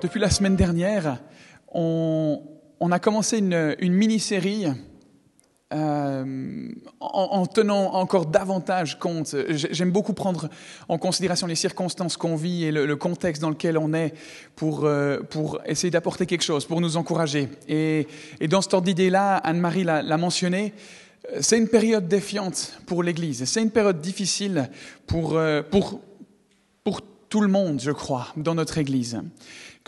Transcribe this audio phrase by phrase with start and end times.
[0.00, 1.18] depuis la semaine dernière,
[1.72, 2.40] on,
[2.90, 4.66] a commencé une, mini-série
[5.72, 6.68] euh,
[7.00, 9.34] en, tenant encore davantage compte.
[9.48, 10.48] J'aime beaucoup prendre
[10.88, 14.14] en considération les circonstances qu'on vit et le, contexte dans lequel on est
[14.56, 17.48] pour, euh, pour essayer d'apporter quelque chose, pour nous encourager.
[17.68, 18.06] Et,
[18.48, 20.74] dans ce ordre d'idée-là, Anne-Marie l'a mentionné,
[21.40, 23.44] c'est une période défiante pour l'Église.
[23.44, 24.70] C'est une période difficile
[25.06, 26.00] pour, euh, pour,
[26.84, 29.20] pour tout le monde, je crois, dans notre Église.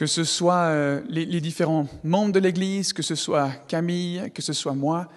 [0.01, 4.55] Que ce soit euh, les, différents membres de l'Église, que ce soit Camille, que ce
[4.55, 5.11] soit moi.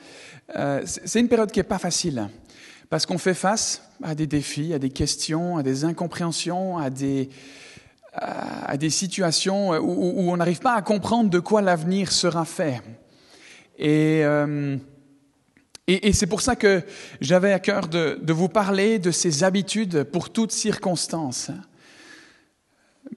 [0.58, 2.28] Euh, c'est une période qui n'est pas facile,
[2.90, 7.30] parce qu'on fait face à des défis, à des questions, à des incompréhensions, à des,
[8.12, 12.82] à des situations où, on n'arrive pas à comprendre de quoi l'avenir sera fait.
[13.77, 14.76] Et, euh,
[15.88, 16.84] et, et c'est pour ça que
[17.22, 21.52] j'avais à cœur de, de vous parler de ces habitudes pour toutes circonstances.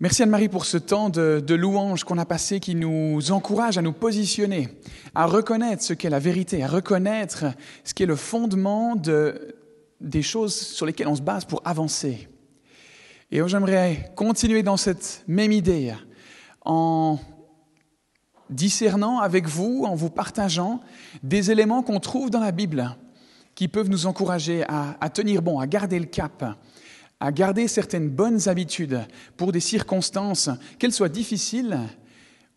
[0.00, 3.92] Merci Anne-Marie pour ce temps de, louange qu'on a passé qui nous encourage à nous
[3.92, 4.68] positionner,
[5.14, 7.46] à reconnaître ce qu'est la vérité, à reconnaître
[7.84, 9.56] ce qui est le fondement de,
[10.00, 12.28] des choses sur lesquelles on se base pour avancer.
[13.30, 15.94] Et j'aimerais continuer dans cette même idée
[16.64, 17.18] en
[18.50, 20.80] discernant avec vous, en vous partageant
[21.22, 22.96] des éléments qu'on trouve dans la Bible
[23.54, 26.44] qui peuvent nous encourager à tenir bon, à garder le cap,
[27.20, 29.00] à garder certaines bonnes habitudes
[29.36, 31.78] pour des circonstances, qu'elles soient difficiles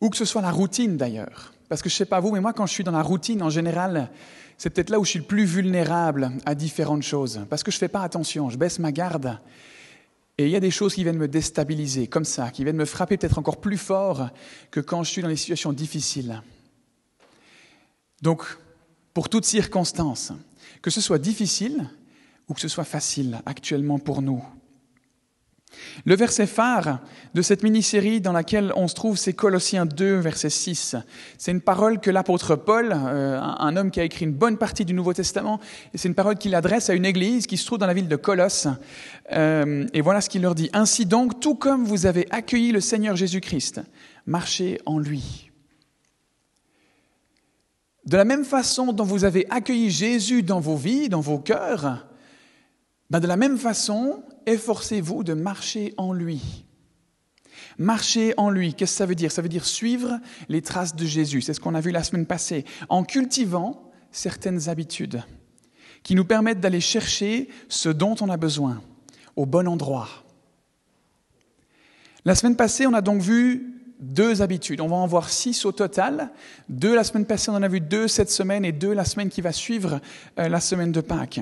[0.02, 1.54] ou que ce soit la routine d'ailleurs.
[1.70, 3.42] Parce que je ne sais pas vous, mais moi quand je suis dans la routine
[3.44, 4.10] en général,
[4.58, 7.42] c'est peut-être là où je suis le plus vulnérable à différentes choses.
[7.50, 9.40] Parce que je ne fais pas attention, je baisse ma garde.
[10.38, 12.86] Et il y a des choses qui viennent me déstabiliser, comme ça, qui viennent me
[12.86, 14.30] frapper peut-être encore plus fort
[14.72, 16.42] que quand je suis dans des situations difficiles.
[18.22, 18.44] Donc,
[19.14, 20.32] pour toutes circonstances,
[20.82, 21.90] que ce soit difficile,
[22.50, 24.44] ou que ce soit facile actuellement pour nous.
[26.06, 27.00] Le verset phare
[27.34, 30.96] de cette mini-série dans laquelle on se trouve, c'est Colossiens 2, verset 6.
[31.38, 34.86] C'est une parole que l'apôtre Paul, euh, un homme qui a écrit une bonne partie
[34.86, 35.60] du Nouveau Testament,
[35.94, 38.08] et c'est une parole qu'il adresse à une église qui se trouve dans la ville
[38.08, 38.68] de Colosse.
[39.32, 40.70] Euh, et voilà ce qu'il leur dit.
[40.74, 43.82] Ainsi donc, tout comme vous avez accueilli le Seigneur Jésus-Christ,
[44.26, 45.52] marchez en lui.
[48.06, 52.09] De la même façon dont vous avez accueilli Jésus dans vos vies, dans vos cœurs,
[53.10, 56.66] ben, de la même façon, efforcez-vous de marcher en lui.
[57.78, 59.32] Marcher en lui, qu'est-ce que ça veut dire?
[59.32, 61.42] Ça veut dire suivre les traces de Jésus.
[61.42, 62.66] C'est ce qu'on a vu la semaine passée.
[62.90, 65.24] En cultivant certaines habitudes
[66.04, 68.82] qui nous permettent d'aller chercher ce dont on a besoin
[69.36, 70.08] au bon endroit.
[72.26, 74.82] La semaine passée, on a donc vu deux habitudes.
[74.82, 76.32] On va en voir six au total.
[76.70, 79.30] Deux la semaine passée, on en a vu deux cette semaine et deux la semaine
[79.30, 80.00] qui va suivre
[80.38, 81.42] euh, la semaine de Pâques.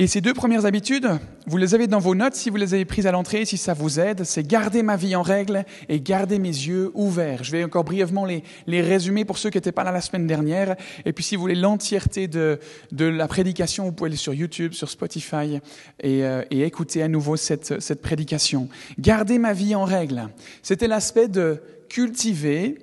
[0.00, 1.06] Et ces deux premières habitudes,
[1.46, 3.74] vous les avez dans vos notes si vous les avez prises à l'entrée, si ça
[3.74, 7.44] vous aide, c'est garder ma vie en règle et garder mes yeux ouverts.
[7.44, 10.26] Je vais encore brièvement les, les résumer pour ceux qui n'étaient pas là la semaine
[10.26, 10.74] dernière.
[11.04, 12.58] Et puis si vous voulez l'entièreté de,
[12.92, 15.60] de la prédication, vous pouvez aller sur YouTube, sur Spotify
[16.02, 18.70] et, euh, écouter à nouveau cette, cette prédication.
[18.98, 20.28] Garder ma vie en règle,
[20.62, 22.78] c'était l'aspect de cultiver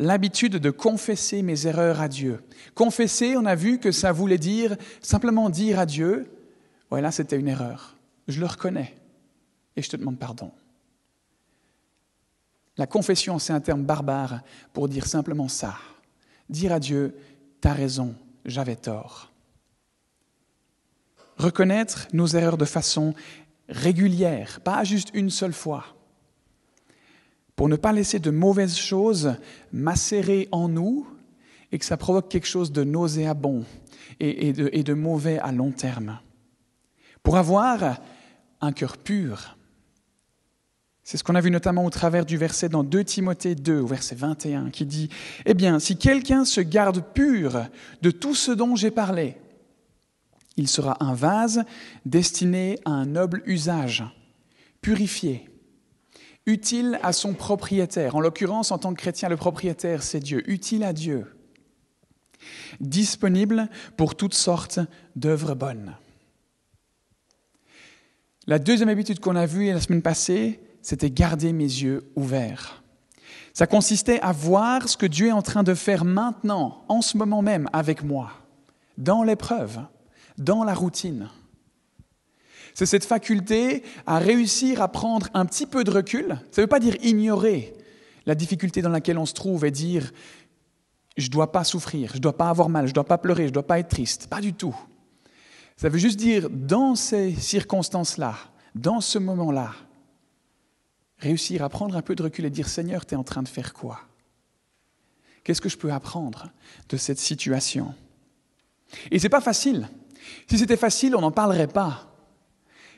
[0.00, 2.40] l'habitude de confesser mes erreurs à Dieu.
[2.74, 6.26] Confesser, on a vu que ça voulait dire simplement dire à Dieu,
[6.90, 7.96] Ouais, là, c'était une erreur.
[8.28, 8.94] Je le reconnais
[9.76, 10.50] et je te demande pardon.
[12.76, 14.40] La confession, c'est un terme barbare
[14.72, 15.76] pour dire simplement ça.
[16.48, 17.16] Dire à Dieu,
[17.60, 19.32] t'as raison, j'avais tort.
[21.36, 23.14] Reconnaître nos erreurs de façon
[23.68, 25.84] régulière, pas juste une seule fois,
[27.56, 29.34] pour ne pas laisser de mauvaises choses
[29.72, 31.06] macérer en nous
[31.72, 33.64] et que ça provoque quelque chose de nauséabond
[34.20, 36.18] et, de, et de mauvais à long terme
[37.28, 37.98] pour avoir
[38.62, 39.58] un cœur pur.
[41.04, 43.86] C'est ce qu'on a vu notamment au travers du verset dans 2 Timothée 2, au
[43.86, 45.10] verset 21, qui dit
[45.44, 47.66] Eh bien, si quelqu'un se garde pur
[48.00, 49.36] de tout ce dont j'ai parlé,
[50.56, 51.64] il sera un vase
[52.06, 54.04] destiné à un noble usage,
[54.80, 55.50] purifié,
[56.46, 58.16] utile à son propriétaire.
[58.16, 61.26] En l'occurrence, en tant que chrétien, le propriétaire, c'est Dieu, utile à Dieu,
[62.80, 64.80] disponible pour toutes sortes
[65.14, 65.94] d'œuvres bonnes.
[68.48, 72.82] La deuxième habitude qu'on a vue la semaine passée, c'était garder mes yeux ouverts.
[73.52, 77.18] Ça consistait à voir ce que Dieu est en train de faire maintenant, en ce
[77.18, 78.32] moment même, avec moi,
[78.96, 79.80] dans l'épreuve,
[80.38, 81.28] dans la routine.
[82.72, 86.28] C'est cette faculté à réussir à prendre un petit peu de recul.
[86.50, 87.74] Ça ne veut pas dire ignorer
[88.24, 90.10] la difficulté dans laquelle on se trouve et dire
[91.18, 93.18] je ne dois pas souffrir, je ne dois pas avoir mal, je ne dois pas
[93.18, 94.28] pleurer, je ne dois pas être triste.
[94.28, 94.74] Pas du tout.
[95.78, 98.34] Ça veut juste dire, dans ces circonstances-là,
[98.74, 99.74] dans ce moment-là,
[101.18, 103.48] réussir à prendre un peu de recul et dire Seigneur, tu es en train de
[103.48, 104.00] faire quoi?
[105.44, 106.50] Qu'est-ce que je peux apprendre
[106.88, 107.94] de cette situation?
[109.12, 109.88] Et ce n'est pas facile.
[110.50, 112.12] Si c'était facile, on n'en parlerait pas.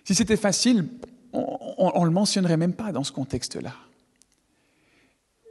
[0.03, 0.89] Si c'était facile,
[1.35, 3.75] on ne le mentionnerait même pas dans ce contexte-là.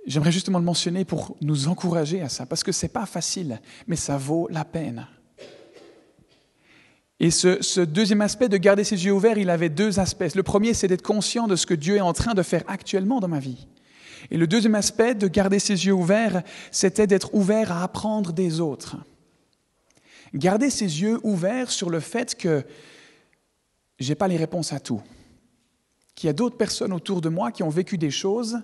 [0.08, 3.62] J'aimerais justement le mentionner pour nous encourager à ça, parce que ce n'est pas facile,
[3.86, 5.08] mais ça vaut la peine.
[7.20, 10.36] Et ce, deuxième aspect de garder ses yeux ouverts, il avait deux aspects.
[10.36, 13.20] Le premier, c'est d'être conscient de ce que Dieu est en train de faire actuellement
[13.20, 13.68] dans ma vie.
[14.32, 18.62] Et le deuxième aspect de garder ses yeux ouverts, c'était d'être ouvert à apprendre des
[18.62, 18.98] autres.
[20.34, 22.64] Garder ses yeux ouverts sur le fait que
[24.00, 25.02] je n'ai pas les réponses à tout,
[26.16, 28.62] qu'il y a d'autres personnes autour de moi qui ont vécu des choses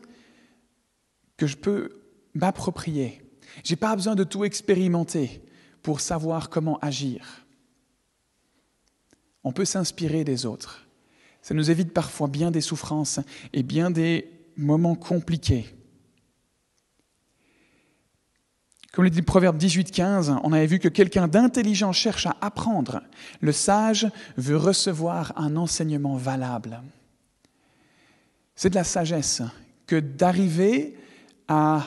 [1.35, 1.89] que je peux
[2.33, 3.21] m'approprier.
[3.65, 5.41] Je n'ai pas besoin de tout expérimenter
[5.81, 7.44] pour savoir comment agir.
[9.45, 10.85] On peut s'inspirer des autres.
[11.43, 13.19] Ça nous évite parfois bien des souffrances
[13.53, 14.27] et bien des
[14.57, 15.67] moments compliqués.
[18.91, 23.03] Comme le dit le Proverbe 18-15, on avait vu que quelqu'un d'intelligent cherche à apprendre.
[23.39, 26.81] Le sage veut recevoir un enseignement valable.
[28.55, 29.43] C'est de la sagesse
[29.85, 30.97] que d'arriver
[31.47, 31.83] à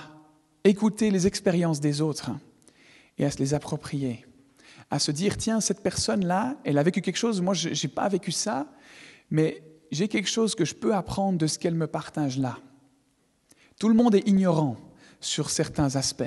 [0.63, 2.31] écouter les expériences des autres
[3.17, 4.25] et à se les approprier,
[4.91, 8.09] à se dire, tiens, cette personne-là, elle a vécu quelque chose, moi, je n'ai pas
[8.09, 8.67] vécu ça,
[9.31, 12.59] mais j'ai quelque chose que je peux apprendre de ce qu'elle me partage là.
[13.79, 14.77] Tout le monde est ignorant
[15.21, 16.25] sur certains aspects.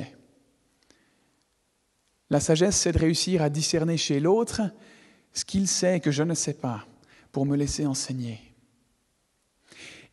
[2.29, 4.61] La sagesse, c'est de réussir à discerner chez l'autre
[5.33, 6.85] ce qu'il sait que je ne sais pas
[7.31, 8.39] pour me laisser enseigner.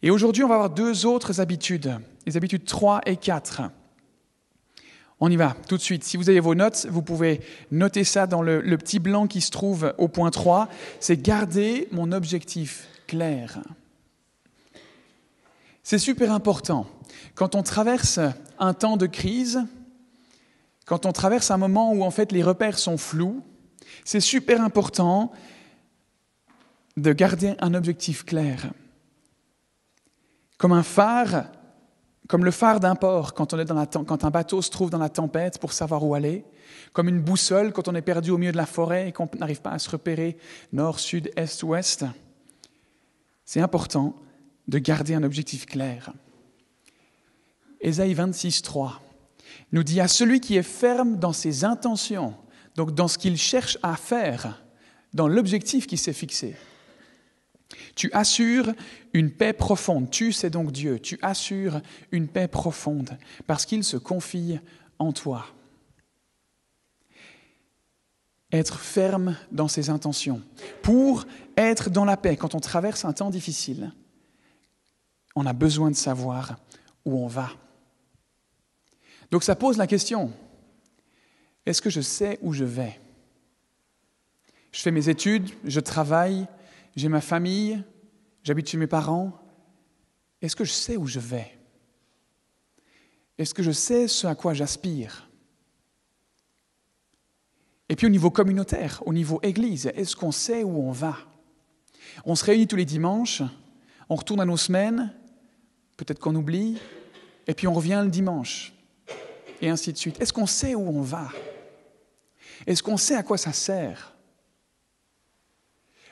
[0.02, 3.62] Et aujourd'hui, on va avoir deux autres habitudes, les habitudes 3 et 4.
[5.20, 6.04] On y va tout de suite.
[6.04, 9.50] Si vous avez vos notes, vous pouvez noter ça dans le, petit blanc qui se
[9.50, 10.68] trouve au point 3.
[11.00, 13.58] C'est garder mon objectif clair.
[15.82, 16.86] C'est super important.
[17.34, 18.20] Quand on traverse
[18.58, 19.60] un temps de crise,
[20.86, 23.42] quand on traverse un moment où en fait les repères sont flous,
[24.04, 25.32] c'est super important
[26.96, 28.70] de garder un objectif clair
[30.58, 31.44] comme un phare,
[32.28, 36.04] comme le phare d'un port quand, un bateau se trouve dans la tempête pour savoir
[36.04, 36.44] où aller,
[36.92, 39.62] comme une boussole quand on est perdu au milieu de la forêt et qu'on n'arrive
[39.62, 40.36] pas à se repérer
[40.72, 42.04] nord, sud, est, ouest.
[43.44, 44.14] C'est important
[44.68, 46.12] de garder un objectif clair.
[47.80, 49.00] Ésaïe 26, 3
[49.72, 52.34] nous dit à celui qui est ferme dans ses intentions,
[52.74, 54.62] donc dans ce qu'il cherche à faire,
[55.14, 56.56] dans l'objectif qui s'est fixé.
[57.94, 58.72] Tu assures
[59.12, 60.10] une paix profonde.
[60.10, 60.98] Tu, c'est donc Dieu.
[60.98, 61.80] Tu assures
[62.12, 64.58] une paix profonde parce qu'il se confie
[64.98, 65.46] en toi.
[68.50, 70.42] Être ferme dans ses intentions.
[70.82, 71.26] Pour
[71.56, 73.92] être dans la paix, quand on traverse un temps difficile,
[75.36, 76.56] on a besoin de savoir
[77.04, 77.50] où on va.
[79.30, 80.32] Donc ça pose la question,
[81.66, 82.98] est-ce que je sais où je vais?
[84.72, 86.46] Je fais mes études, je travaille,
[86.98, 87.82] j'ai ma famille,
[88.42, 89.32] j'habite chez mes parents.
[90.42, 91.56] Est-ce que je sais où je vais?
[93.38, 95.28] Est-ce que je sais ce à quoi j'aspire?
[97.88, 101.16] Et puis au niveau communautaire, au niveau église, est-ce qu'on sait où on va?
[102.24, 103.42] On se réunit tous les dimanches,
[104.08, 105.14] on retourne à nos semaines,
[105.96, 106.80] peut-être qu'on oublie,
[107.46, 108.74] et puis on revient le dimanche,
[109.60, 110.20] et ainsi de suite.
[110.20, 111.30] Est-ce qu'on sait où on va?
[112.66, 114.16] Est-ce qu'on sait à quoi ça sert?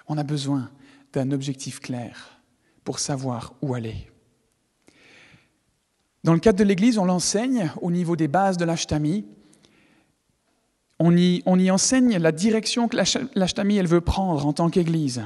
[0.06, 0.70] On a besoin
[1.16, 2.42] d'un objectif clair
[2.84, 4.10] pour savoir où aller.
[6.24, 9.24] Dans le cadre de l'Église, on l'enseigne au niveau des bases de l'Ashtami.
[10.98, 12.96] On y, enseigne la direction que
[13.34, 15.22] l'Ashtami elle veut prendre en tant qu'Église.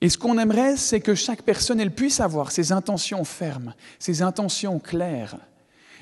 [0.00, 4.22] Et ce qu'on aimerait, c'est que chaque personne elle puisse avoir ses intentions fermes, ses
[4.22, 5.38] intentions claires,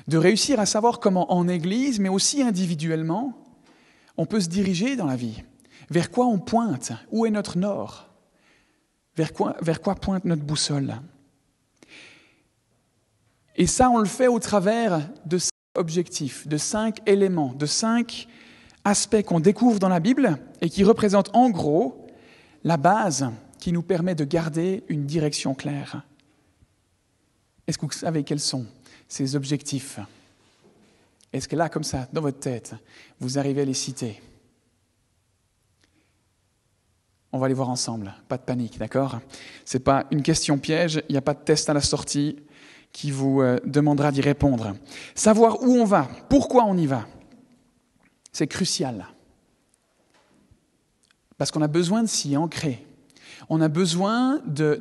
[0.07, 3.33] de réussir à savoir comment en Église, mais aussi individuellement,
[4.17, 5.43] on peut se diriger dans la vie.
[5.91, 8.06] Vers quoi on pointe Où est notre nord
[9.17, 10.95] vers quoi, pointe notre boussole?
[13.55, 18.27] Et ça, on le fait au travers de cinq objectifs, de cinq éléments, de cinq
[18.83, 22.07] aspects qu'on découvre dans la Bible et qui représentent en gros
[22.63, 26.03] la base qui nous permet de garder une direction claire.
[27.65, 28.65] Est-ce que vous savez quels sont
[29.07, 29.99] ces objectifs?
[31.33, 32.75] Est-ce que là, comme ça, dans votre tête,
[33.19, 34.21] vous arrivez à les citer?
[37.37, 39.19] On va les voir ensemble, pas de panique, d'accord?
[39.63, 42.35] Ce n'est pas une question piège, il n'y a pas de test à la sortie
[42.91, 44.75] qui vous euh, demandera d'y répondre.
[45.13, 47.07] Savoir où on va, pourquoi on y va,
[48.31, 49.07] c'est crucial.
[51.37, 52.87] Parce qu'on a besoin de s'y ancrer.
[53.49, 54.79] On a besoin de,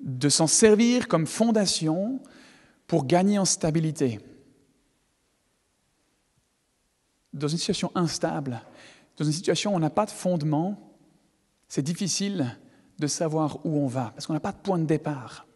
[0.00, 2.18] de s'en servir comme fondation
[2.86, 4.20] pour gagner en stabilité.
[7.34, 8.62] Dans une situation instable,
[9.18, 10.87] dans une situation où on n'a pas de fondement,
[11.68, 12.56] c'est difficile
[12.98, 15.46] de savoir où on va, parce qu'on n'a pas de point de départ.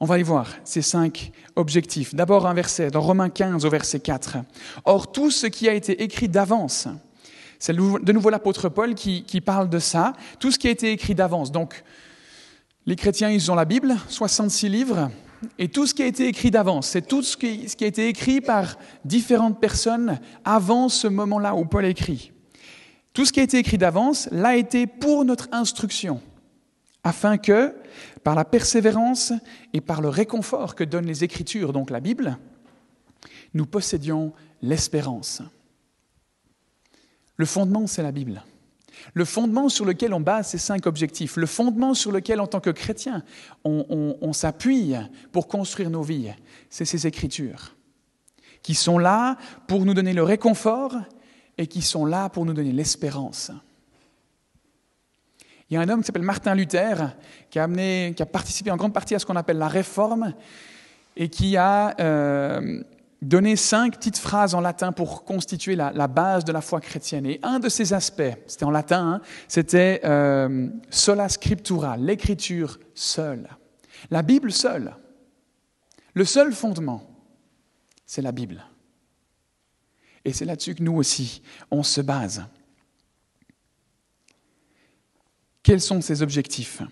[0.00, 2.14] On va y voir ces cinq objectifs.
[2.14, 4.38] D'abord un verset dans Romains 15 au verset 4.
[4.84, 6.88] Or tout ce qui a été écrit d'avance,
[7.58, 10.92] c'est de nouveau l'apôtre Paul qui, qui, parle de ça, tout ce qui a été
[10.92, 11.52] écrit d'avance.
[11.52, 11.84] Donc
[12.86, 15.10] les chrétiens, ils ont la Bible, 66 livres,
[15.58, 17.86] et tout ce qui a été écrit d'avance, c'est tout ce qui, ce qui, a
[17.86, 22.33] été écrit par différentes personnes avant ce moment-là où Paul écrit.
[23.14, 26.20] Tout ce qui a été écrit d'avance l'a été pour notre instruction,
[27.04, 27.72] afin que,
[28.24, 29.32] par la persévérance
[29.72, 32.38] et par le réconfort que donnent les Écritures, donc la Bible,
[33.54, 35.42] nous possédions l'espérance.
[37.36, 38.42] Le fondement, c'est la Bible.
[39.12, 42.60] Le fondement sur lequel on base ces cinq objectifs, le fondement sur lequel, en tant
[42.60, 43.22] que chrétien,
[43.64, 44.94] on, on, on s'appuie
[45.30, 46.32] pour construire nos vies,
[46.68, 47.76] c'est ces Écritures,
[48.62, 49.36] qui sont là
[49.68, 50.96] pour nous donner le réconfort
[51.58, 53.50] et qui sont là pour nous donner l'espérance.
[55.70, 57.14] Il y a un homme qui s'appelle Martin Luther,
[57.50, 60.34] qui a, amené, qui a, participé en grande partie à ce qu'on appelle la réforme,
[61.16, 62.82] et qui a euh,
[63.22, 67.26] donné cinq petites phrases en latin pour constituer la, base de la foi chrétienne.
[67.26, 73.48] Et un de ces aspects, c'était en latin, hein, c'était euh, sola scriptura, l'écriture seule.
[74.10, 74.94] La Bible seule.
[76.12, 77.02] Le seul fondement,
[78.06, 78.64] c'est la Bible.
[80.24, 82.44] Et c'est là-dessus que nous aussi, on se base.
[85.62, 86.82] Quels sont ces objectifs?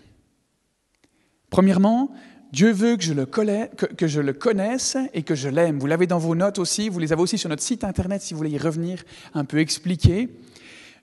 [1.50, 2.10] Premièrement,
[2.52, 5.78] Dieu veut que je, le connaisse, que, que je le connaisse et que je l'aime.
[5.78, 8.34] Vous l'avez dans vos notes aussi, vous les avez aussi sur notre site internet si
[8.34, 9.02] vous voulez y revenir
[9.34, 10.28] un peu expliquer.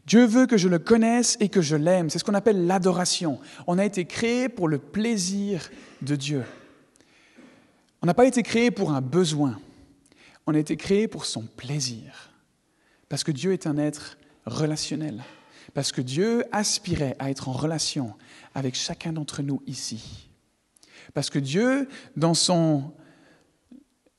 [0.05, 2.09] Dieu veut que je le connaisse et que je l'aime.
[2.09, 3.39] C'est ce qu'on appelle l'adoration.
[3.67, 5.69] On a été créé pour le plaisir
[6.01, 6.43] de Dieu.
[8.01, 9.59] On n'a pas été créé pour un besoin.
[10.49, 12.31] On a été créé pour son plaisir.
[13.07, 15.23] Parce que Dieu est un être relationnel.
[15.75, 18.15] Parce que Dieu aspirait à être en relation
[18.55, 20.27] avec chacun d'entre nous ici.
[21.13, 22.91] Parce que Dieu, dans son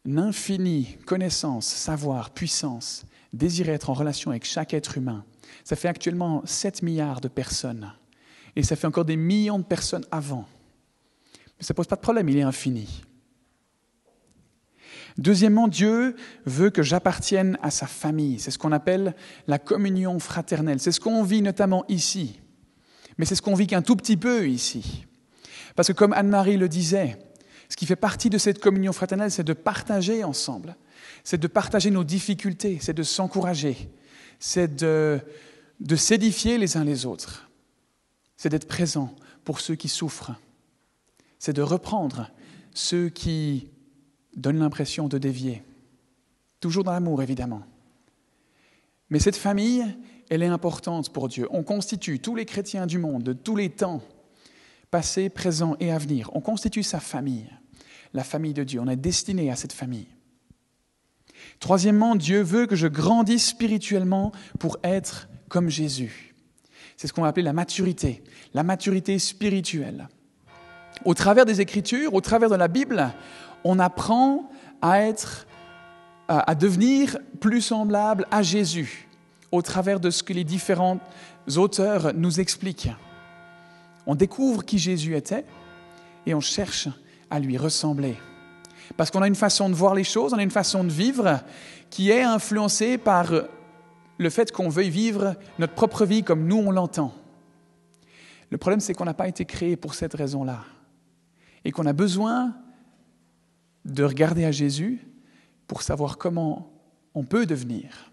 [0.07, 5.25] infinie connaissance, savoir, puissance, désirait être en relation avec chaque être humain.
[5.65, 7.93] Ça fait actuellement 7 milliards de personnes.
[8.55, 10.47] Et ça fait encore des millions de personnes avant.
[11.59, 13.03] Mais ça ne pose pas de problème, il est infini.
[15.19, 16.14] Deuxièmement, Dieu
[16.47, 18.38] veut que j'appartienne à sa famille.
[18.38, 19.14] C'est ce qu'on appelle
[19.47, 20.81] la communion fraternelle.
[20.81, 22.40] C'est ce qu'on vit notamment ici.
[23.19, 25.07] Mais c'est ce qu'on vit qu'un tout petit peu ici.
[25.76, 27.19] Parce que comme Anne-Marie le disait,
[27.69, 30.76] ce qui fait partie de cette communion fraternelle, c'est de partager ensemble.
[31.25, 33.90] C'est de partager nos difficultés, c'est de s'encourager,
[34.38, 35.21] c'est de,
[35.81, 37.49] de s'édifier les uns les autres.
[38.37, 39.14] C'est d'être présent
[39.45, 40.33] pour ceux qui souffrent.
[41.38, 42.31] C'est de reprendre
[42.75, 43.69] ceux qui
[44.37, 45.63] donne l'impression de dévier.
[46.61, 47.63] Toujours dans l'amour, évidemment.
[49.09, 49.85] Mais cette famille,
[50.29, 51.49] elle est importante pour Dieu.
[51.51, 54.03] On constitue tous les chrétiens du monde, de tous les temps,
[54.91, 56.31] passé, présent et à venir.
[56.35, 57.51] On constitue sa famille,
[58.15, 58.81] la famille de Dieu.
[58.81, 60.09] On est destiné à cette famille.
[61.59, 66.35] Troisièmement, Dieu veut que je grandisse spirituellement pour être comme Jésus.
[66.97, 68.23] C'est ce qu'on va appeler la maturité,
[68.55, 70.09] la maturité spirituelle.
[71.05, 73.13] Au travers des Écritures, au travers de la Bible,
[73.64, 74.49] on apprend
[74.83, 75.47] à être,
[76.29, 79.09] à devenir plus semblable à Jésus
[79.52, 81.00] au travers de ce que les différents
[81.57, 82.90] auteurs nous expliquent.
[84.07, 85.45] On découvre qui Jésus était
[86.26, 86.88] et on cherche
[87.31, 88.17] à lui ressembler.
[88.97, 91.40] Parce qu'on a une façon de voir les choses, on a une façon de vivre
[91.90, 93.33] qui est influencée par
[94.19, 97.14] le fait qu'on veuille vivre notre propre vie comme nous on l'entend.
[98.50, 100.64] Le problème, c'est qu'on n'a pas été créé pour cette raison-là
[101.64, 102.52] et qu'on a besoin
[103.85, 105.01] de regarder à Jésus
[105.67, 106.73] pour savoir comment
[107.15, 108.13] on peut devenir,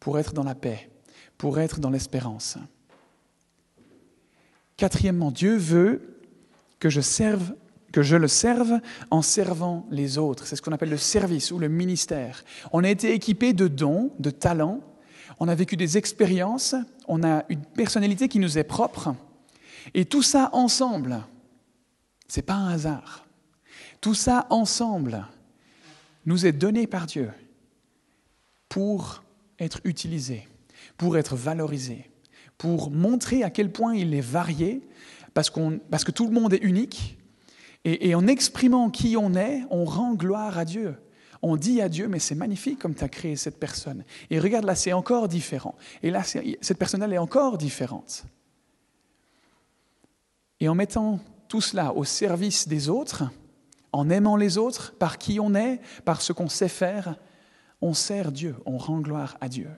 [0.00, 0.90] pour être dans la paix,
[1.38, 2.58] pour être dans l'espérance.
[4.76, 6.20] Quatrièmement, Dieu veut
[6.78, 7.54] que je serve
[7.94, 8.80] que je le serve
[9.12, 10.48] en servant les autres.
[10.48, 12.42] C'est ce qu'on appelle le service ou le ministère.
[12.72, 14.80] On a été équipé de dons, de talents,
[15.38, 16.74] on a vécu des expériences,
[17.06, 19.14] on a une personnalité qui nous est propre,
[19.94, 21.22] et tout ça ensemble,
[22.26, 23.23] c'est pas un hasard.
[24.04, 25.26] Tout ça ensemble
[26.26, 27.30] nous est donné par Dieu
[28.68, 29.24] pour
[29.58, 30.46] être utilisé,
[30.98, 32.10] pour être valorisé,
[32.58, 34.86] pour montrer à quel point il est varié,
[35.32, 35.50] parce,
[35.90, 37.16] parce que tout le monde est unique.
[37.86, 40.96] Et, en exprimant qui on est, on rend gloire à Dieu.
[41.40, 44.04] On dit à Dieu, mais c'est magnifique comme tu as créé cette personne.
[44.28, 45.76] Et regarde, là, c'est encore différent.
[46.02, 48.26] Et là, cette personne-là est encore différente.
[50.60, 53.24] Et en mettant tout cela au service des autres,
[53.94, 57.14] en aimant les autres, par qui on est, par ce qu'on sait faire,
[57.80, 59.70] on sert Dieu, on rend gloire à Dieu.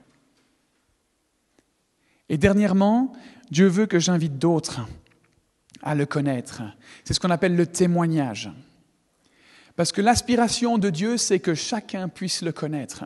[2.27, 3.13] Et dernièrement,
[3.51, 4.81] Dieu veut que j'invite d'autres
[5.83, 6.63] à le connaître.
[7.03, 8.49] C'est ce qu'on appelle le témoignage.
[9.75, 13.05] Parce que l'aspiration de Dieu, c'est que chacun puisse le connaître.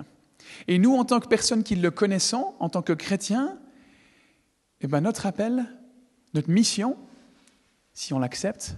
[0.69, 3.59] Et nous, en tant que personnes qui le connaissons, en tant que chrétiens,
[4.79, 5.65] eh ben notre appel,
[6.33, 6.97] notre mission,
[7.93, 8.77] si on l'accepte,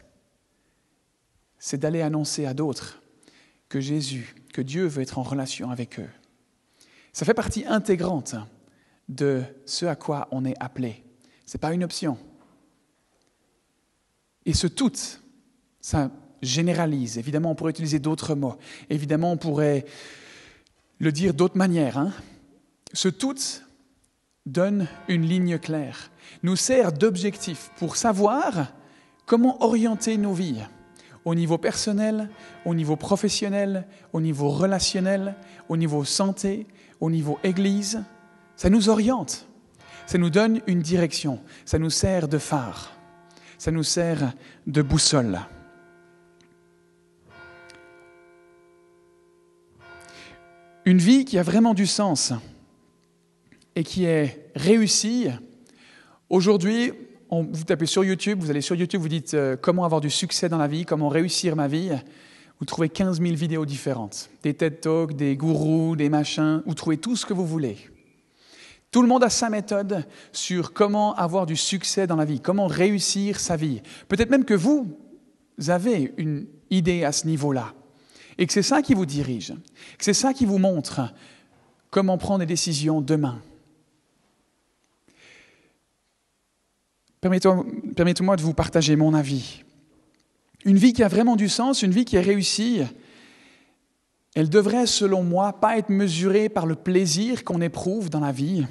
[1.66, 3.02] c'est d'aller annoncer à d'autres
[3.70, 6.10] que Jésus, que Dieu veut être en relation avec eux.
[7.14, 8.36] Ça fait partie intégrante
[9.08, 11.06] de ce à quoi on est appelé.
[11.46, 12.18] Ce n'est pas une option.
[14.46, 14.92] Et ce tout,
[15.80, 17.18] ça généralise.
[17.18, 18.58] Évidemment, on pourrait utiliser d'autres mots.
[18.90, 19.86] Évidemment, on pourrait
[21.00, 21.98] le dire d'autres manières.
[21.98, 22.12] Hein.
[22.92, 23.38] Ce tout
[24.46, 26.12] donne une ligne claire,
[26.44, 28.74] nous sert d'objectif pour savoir
[29.26, 30.62] comment orienter nos vies
[31.26, 32.30] au niveau personnel,
[32.66, 35.36] au niveau professionnel, au niveau relationnel,
[35.70, 36.68] au niveau santé,
[37.00, 38.04] au niveau église.
[38.56, 39.48] Ça nous oriente,
[40.06, 42.94] ça nous donne une direction, ça nous sert de phare,
[43.58, 44.34] ça nous sert
[44.68, 45.40] de boussole.
[50.86, 52.34] Une vie qui a vraiment du sens
[53.76, 55.28] et qui est réussie,
[56.30, 56.92] aujourd'hui,
[57.42, 60.50] vous tapez sur YouTube, vous allez sur YouTube, vous dites euh, comment avoir du succès
[60.50, 61.92] dans la vie, comment réussir ma vie.
[62.60, 66.98] Vous trouvez 15 000 vidéos différentes, des TED Talks, des gourous, des machins, vous trouvez
[66.98, 67.78] tout ce que vous voulez.
[68.92, 72.68] Tout le monde a sa méthode sur comment avoir du succès dans la vie, comment
[72.68, 73.82] réussir sa vie.
[74.08, 74.96] Peut-être même que vous
[75.68, 77.74] avez une idée à ce niveau-là,
[78.38, 79.54] et que c'est ça qui vous dirige,
[79.98, 81.02] que c'est ça qui vous montre
[81.90, 83.42] comment prendre des décisions demain.
[87.24, 89.64] Permettez-moi de vous partager mon avis.
[90.66, 92.82] Une vie qui a vraiment du sens, une vie qui est réussie,
[94.36, 98.66] elle devrait, selon moi, pas être mesurée par le plaisir qu'on éprouve dans la vie,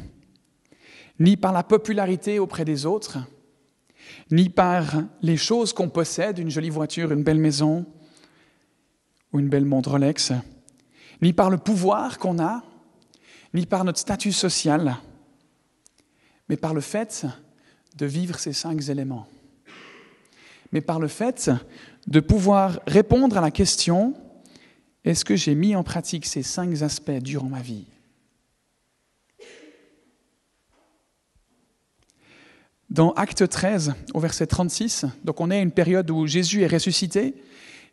[1.18, 3.16] ni par la popularité auprès des autres,
[4.30, 7.86] ni par les choses qu'on possède, une jolie voiture, une belle maison
[9.32, 10.32] ou une belle montre Rolex,
[11.22, 12.62] ni par le pouvoir qu'on a,
[13.54, 14.96] ni par notre statut social,
[16.50, 17.24] mais par le fait
[17.96, 19.26] de vivre ces cinq éléments,
[20.72, 21.50] mais par le fait
[22.07, 24.14] de pouvoir répondre à la question,
[25.05, 27.87] est-ce que j'ai mis en pratique ces cinq aspects durant ma vie?
[32.90, 36.66] Dans Acte 13, au verset 36, donc on est à une période où Jésus est
[36.66, 37.35] ressuscité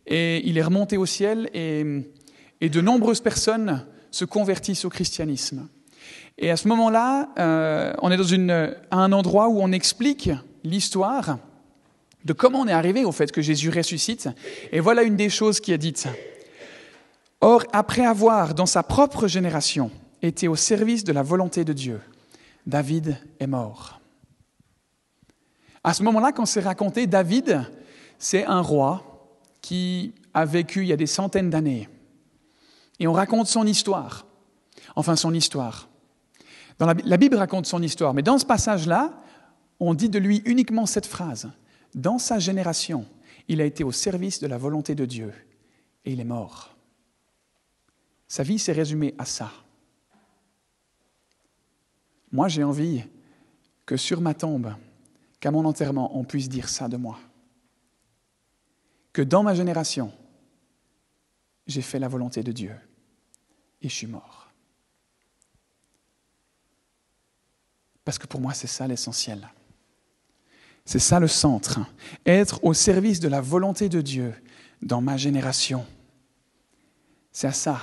[0.06, 1.86] et il est remonté au ciel et,
[2.60, 5.70] et de nombreuses personnes se convertissent au christianisme.
[6.42, 8.50] Et à ce moment-là, euh, on est dans une,
[8.92, 10.32] à un endroit où on explique
[10.64, 11.38] l'histoire
[12.24, 14.30] de comment on est arrivé au fait que Jésus ressuscite.
[14.72, 16.08] Et voilà une des choses qui est dite.
[17.42, 22.00] Or, après avoir, dans sa propre génération, été au service de la volonté de Dieu,
[22.66, 24.00] David est mort.
[25.84, 27.70] À ce moment-là, quand c'est raconté, David,
[28.18, 29.28] c'est un roi
[29.62, 31.90] qui a vécu il y a des centaines d'années.
[32.98, 34.26] Et on raconte son histoire.
[34.96, 35.89] Enfin, son histoire
[36.86, 39.14] la, Bible raconte son histoire, mais dans ce passage-là,
[39.80, 41.50] on dit de lui uniquement cette phrase.
[41.96, 43.06] Dans sa génération,
[43.48, 45.34] il a été au service de la volonté de Dieu
[46.06, 46.76] et il est mort.
[48.28, 49.52] Sa vie s'est résumée à ça.
[52.32, 53.04] Moi, j'ai envie
[53.86, 54.74] que sur ma tombe,
[55.40, 57.20] qu'à mon enterrement, on puisse dire ça de moi.
[59.12, 60.14] Que dans ma génération,
[61.66, 62.76] j'ai fait la volonté de Dieu
[63.82, 64.39] et je suis mort.
[68.10, 69.48] Parce que pour moi, c'est ça l'essentiel.
[70.84, 71.80] C'est ça le centre.
[72.26, 74.34] Être au service de la volonté de Dieu
[74.82, 75.86] dans ma génération.
[77.32, 77.80] C'est à ça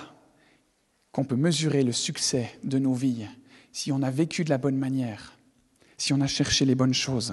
[1.12, 3.28] qu'on peut mesurer le succès de nos vies,
[3.70, 5.38] si on a vécu de la bonne manière,
[5.96, 7.32] si on a cherché les bonnes choses.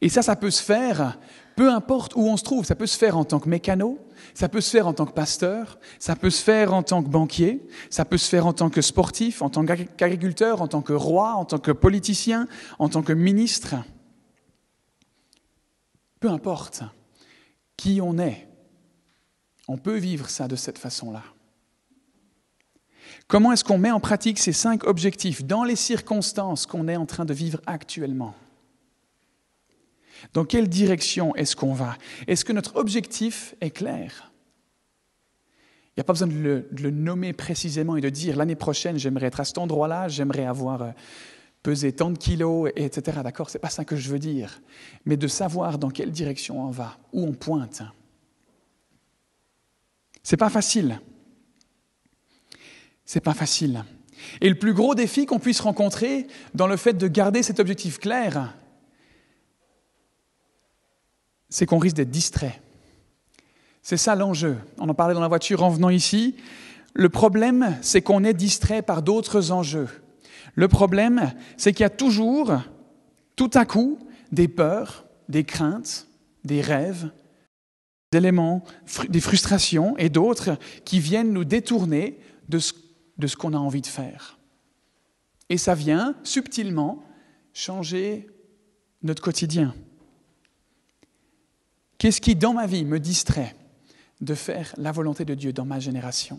[0.00, 1.18] Et ça, ça peut se faire,
[1.56, 2.64] peu importe où on se trouve.
[2.64, 3.98] Ça peut se faire en tant que mécano,
[4.34, 7.08] ça peut se faire en tant que pasteur, ça peut se faire en tant que
[7.08, 10.92] banquier, ça peut se faire en tant que sportif, en tant qu'agriculteur, en tant que
[10.92, 13.76] roi, en tant que politicien, en tant que ministre.
[16.20, 16.82] Peu importe
[17.76, 18.48] qui on est,
[19.68, 21.22] on peut vivre ça de cette façon-là.
[23.26, 27.06] Comment est-ce qu'on met en pratique ces cinq objectifs dans les circonstances qu'on est en
[27.06, 28.34] train de vivre actuellement?
[30.32, 31.96] Dans quelle direction est-ce qu'on va?
[32.26, 34.32] Est-ce que notre objectif est clair?
[35.96, 39.26] Il n'y a pas besoin de le, nommer précisément et de dire l'année prochaine, j'aimerais
[39.26, 40.90] être à cet endroit-là, j'aimerais avoir euh,
[41.62, 43.18] peser tant de kilos, etc.
[43.22, 44.60] D'accord C'est pas ça que je veux dire.
[45.04, 47.82] Mais de savoir dans quelle direction on va, où on pointe.
[50.24, 51.00] C'est pas facile.
[53.04, 53.84] C'est pas facile.
[54.40, 57.98] Et le plus gros défi qu'on puisse rencontrer dans le fait de garder cet objectif
[57.98, 58.56] clair,
[61.54, 62.60] c'est qu'on risque d'être distrait.
[63.80, 64.56] C'est ça l'enjeu.
[64.78, 66.34] On en parlait dans la voiture en venant ici.
[66.94, 69.86] Le problème, c'est qu'on est distrait par d'autres enjeux.
[70.56, 72.54] Le problème, c'est qu'il y a toujours,
[73.36, 74.00] tout à coup,
[74.32, 76.08] des peurs, des craintes,
[76.44, 77.12] des rêves,
[78.10, 78.64] des éléments,
[79.08, 82.72] des frustrations et d'autres qui viennent nous détourner de ce,
[83.16, 84.40] de ce qu'on a envie de faire.
[85.50, 87.04] Et ça vient subtilement
[87.52, 88.26] changer
[89.04, 89.72] notre quotidien.
[92.04, 93.56] Qu'est-ce qui, dans ma vie, me distrait
[94.20, 96.38] de faire la volonté de Dieu dans ma génération?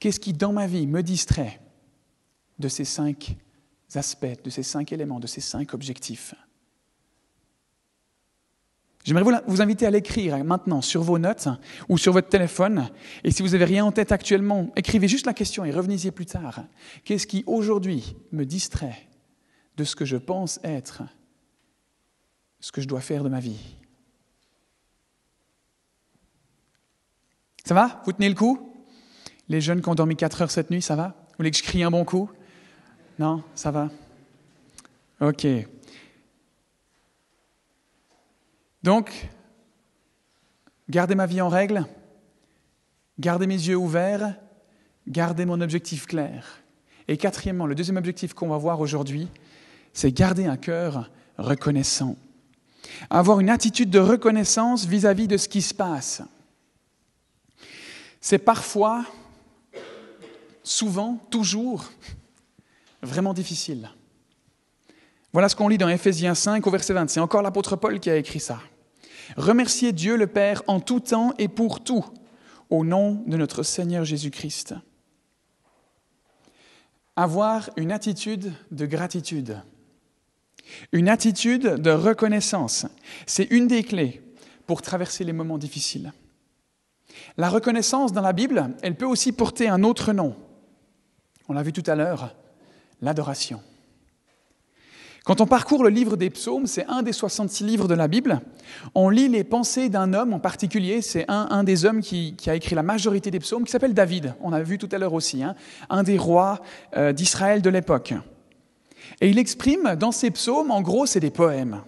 [0.00, 1.60] Qu'est-ce qui, dans ma vie, me distrait
[2.58, 3.36] de ces cinq
[3.94, 6.34] aspects, de ces cinq éléments, de ces cinq objectifs?
[9.04, 11.48] J'aimerais vous inviter à l'écrire maintenant sur vos notes
[11.90, 12.88] ou sur votre téléphone.
[13.22, 16.24] Et si vous n'avez rien en tête actuellement, écrivez juste la question et revenez-y plus
[16.24, 16.64] tard.
[17.04, 19.10] Qu'est-ce qui aujourd'hui me distrait
[19.76, 21.02] de ce que je pense être
[22.60, 23.60] ce que je dois faire de ma vie?
[27.66, 28.00] Ça va?
[28.06, 28.72] Vous tenez le coup?
[29.48, 31.08] Les jeunes qui ont dormi 4 heures cette nuit, ça va?
[31.08, 32.30] Vous voulez que je crie un bon coup?
[33.18, 33.42] Non?
[33.56, 33.90] Ça va?
[35.20, 35.44] Ok.
[38.84, 39.28] Donc,
[40.88, 41.84] garder ma vie en règle,
[43.18, 44.36] garder mes yeux ouverts,
[45.08, 46.62] garder mon objectif clair.
[47.08, 49.26] Et quatrièmement, le deuxième objectif qu'on va voir aujourd'hui,
[49.92, 52.14] c'est garder un cœur reconnaissant.
[53.10, 56.22] Avoir une attitude de reconnaissance vis-à-vis -vis de ce qui se passe.
[58.20, 59.04] C'est parfois,
[60.62, 61.90] souvent, toujours,
[63.02, 63.90] vraiment difficile.
[65.32, 67.10] Voilà ce qu'on lit dans Éphésiens 5 au verset 20.
[67.10, 68.60] C'est encore l'apôtre Paul qui a écrit ça.
[69.36, 72.04] Remerciez Dieu le Père en tout temps et pour tout,
[72.70, 74.74] au nom de notre Seigneur Jésus-Christ.
[77.16, 79.60] Avoir une attitude de gratitude,
[80.92, 82.86] une attitude de reconnaissance,
[83.26, 84.22] c'est une des clés
[84.66, 86.12] pour traverser les moments difficiles.
[87.36, 90.34] La reconnaissance dans la Bible, elle peut aussi porter un autre nom.
[91.48, 92.34] On l'a vu tout à l'heure,
[93.02, 93.60] l'adoration.
[95.26, 98.40] Quand on parcourt le livre des psaumes, c'est un des 66 livres de la Bible,
[98.94, 102.76] on lit les pensées d'un homme en particulier, c'est un, des hommes qui, a écrit
[102.76, 105.56] la majorité des psaumes, qui s'appelle David, on a vu tout à l'heure aussi, hein,
[105.90, 106.60] un des rois
[106.96, 108.14] euh, d'Israël de l'époque.
[109.20, 111.82] Et il exprime dans ses psaumes, en gros, c'est des poèmes,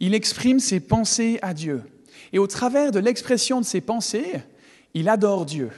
[0.00, 1.82] il exprime ses pensées à Dieu.
[2.32, 4.42] Et au travers de l'expression de ses pensées,
[4.94, 5.70] il adore Dieu.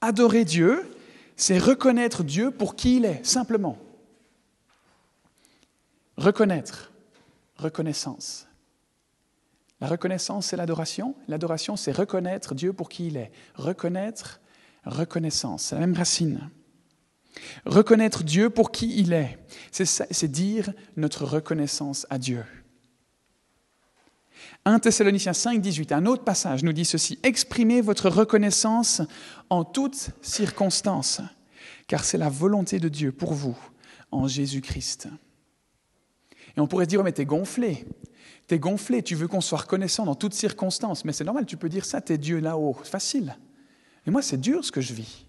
[0.00, 0.90] Adorer Dieu,
[1.36, 3.78] c'est reconnaître Dieu pour qui il est, simplement.
[6.16, 6.92] Reconnaître,
[7.56, 8.46] reconnaissance.
[9.80, 11.14] La reconnaissance, c'est l'adoration.
[11.28, 13.32] L'adoration, c'est reconnaître Dieu pour qui il est.
[13.54, 14.40] Reconnaître,
[14.84, 16.50] reconnaissance, la même racine.
[17.66, 19.38] Reconnaître Dieu pour qui il est,
[19.72, 22.44] c'est dire notre reconnaissance à Dieu.
[24.66, 29.02] 1 Thessaloniciens 5, 18, un autre passage nous dit ceci, exprimez votre reconnaissance
[29.50, 31.20] en toutes circonstances,
[31.86, 33.56] car c'est la volonté de Dieu pour vous
[34.10, 35.08] en Jésus-Christ.
[36.56, 37.84] Et on pourrait dire, mais t'es gonflé,
[38.46, 41.68] t'es gonflé, tu veux qu'on soit reconnaissant dans toutes circonstances, mais c'est normal, tu peux
[41.68, 43.36] dire ça, t'es Dieu là-haut, facile.
[44.06, 45.26] Mais moi, c'est dur ce que je vis.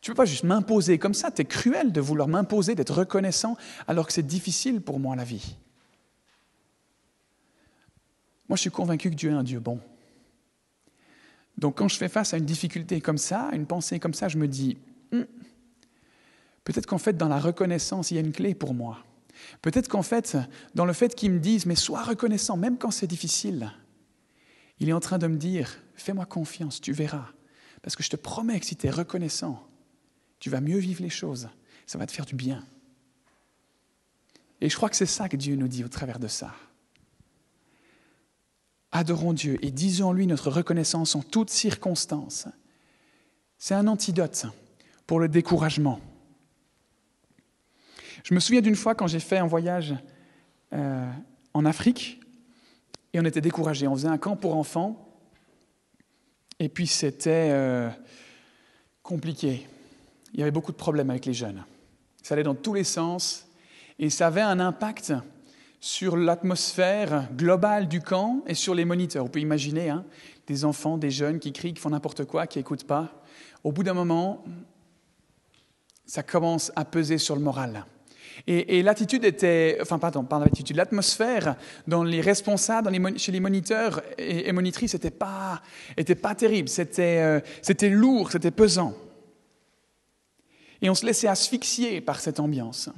[0.00, 3.56] Tu ne peux pas juste m'imposer comme ça, t'es cruel de vouloir m'imposer d'être reconnaissant
[3.88, 5.56] alors que c'est difficile pour moi la vie.
[8.50, 9.78] Moi, je suis convaincu que Dieu est un Dieu bon.
[11.56, 14.38] Donc, quand je fais face à une difficulté comme ça, une pensée comme ça, je
[14.38, 14.76] me dis,
[15.12, 15.22] hmm,
[16.64, 19.04] peut-être qu'en fait, dans la reconnaissance, il y a une clé pour moi.
[19.62, 20.36] Peut-être qu'en fait,
[20.74, 23.72] dans le fait qu'ils me disent, mais sois reconnaissant, même quand c'est difficile,
[24.80, 27.28] il est en train de me dire, fais-moi confiance, tu verras.
[27.82, 29.64] Parce que je te promets que si tu es reconnaissant,
[30.40, 31.48] tu vas mieux vivre les choses,
[31.86, 32.66] ça va te faire du bien.
[34.60, 36.52] Et je crois que c'est ça que Dieu nous dit au travers de ça.
[38.92, 42.48] Adorons Dieu et disons-lui notre reconnaissance en toutes circonstances.
[43.58, 44.46] C'est un antidote
[45.06, 46.00] pour le découragement.
[48.24, 49.94] Je me souviens d'une fois quand j'ai fait un voyage
[50.72, 51.10] euh,
[51.54, 52.20] en Afrique
[53.12, 53.86] et on était découragés.
[53.86, 55.08] On faisait un camp pour enfants
[56.58, 57.88] et puis c'était euh,
[59.02, 59.66] compliqué.
[60.34, 61.64] Il y avait beaucoup de problèmes avec les jeunes.
[62.22, 63.46] Ça allait dans tous les sens
[63.98, 65.12] et ça avait un impact
[65.80, 69.24] sur l'atmosphère globale du camp et sur les moniteurs.
[69.24, 70.04] Vous pouvez imaginer hein,
[70.46, 73.22] des enfants, des jeunes qui crient, qui font n'importe quoi, qui n'écoutent pas.
[73.64, 74.44] Au bout d'un moment,
[76.04, 77.86] ça commence à peser sur le moral.
[78.46, 84.50] Et, l'attitude était, enfin pardon, pas l'attitude, l'atmosphère dans les responsables, chez les moniteurs et,
[84.52, 85.60] monitrices n'était pas,
[85.96, 86.68] était pas terrible.
[86.68, 88.94] C'était, euh, c'était lourd, c'était pesant.
[90.80, 92.88] Et on se laissait asphyxier par cette ambiance.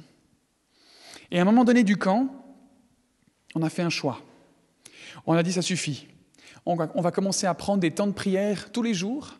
[1.29, 2.42] Et à un moment donné du camp,
[3.55, 4.21] on a fait un choix.
[5.25, 6.07] On a dit ça suffit.
[6.65, 9.35] On va, commencer à prendre des temps de prière tous les jours.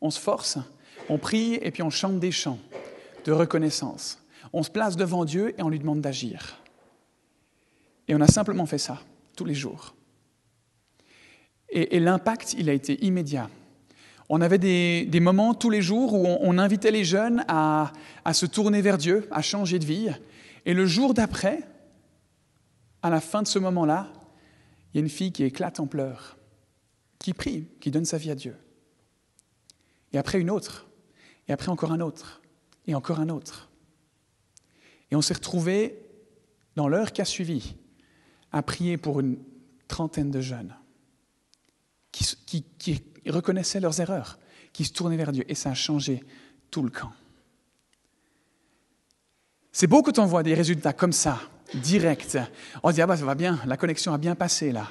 [0.00, 0.58] On se force,
[1.08, 2.58] on prie et puis on chante des chants
[3.24, 4.18] de reconnaissance
[4.54, 6.62] on se place devant Dieu et on lui demande d'agir.
[8.06, 9.00] Et on a simplement fait ça,
[9.36, 9.94] tous les jours.
[11.70, 13.50] Et, l'impact, il a été immédiat.
[14.28, 17.90] On avait des, moments tous les jours où on, invitait les jeunes à,
[18.32, 20.08] se tourner vers Dieu, à changer de vie.
[20.66, 21.58] Et le jour d'après,
[23.04, 24.10] à la fin de ce moment-là,
[24.88, 26.38] il y a une fille qui éclate en pleurs,
[27.18, 28.56] qui prie, qui donne sa vie à Dieu.
[30.14, 30.86] Et après une autre,
[31.46, 32.40] et après encore un autre,
[32.86, 33.70] et encore un autre.
[35.10, 36.00] Et on s'est retrouvés,
[36.76, 37.76] dans l'heure qui a suivi,
[38.52, 39.36] à prier pour une
[39.86, 40.74] trentaine de jeunes
[42.10, 42.64] qui,
[43.26, 44.38] reconnaissaient leurs erreurs,
[44.72, 45.44] qui se tournaient vers Dieu.
[45.48, 46.24] Et ça a changé
[46.70, 47.12] tout le camp.
[49.72, 51.38] C'est beau quand on voit des résultats comme ça,
[51.74, 52.36] directs.
[52.82, 54.88] On se dit, ah bah ça va bien, la connexion a bien passé là.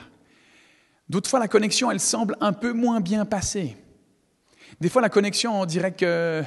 [1.09, 3.75] D'autres fois, la connexion, elle semble un peu moins bien passée.
[4.79, 6.43] Des fois, la connexion, on dirait que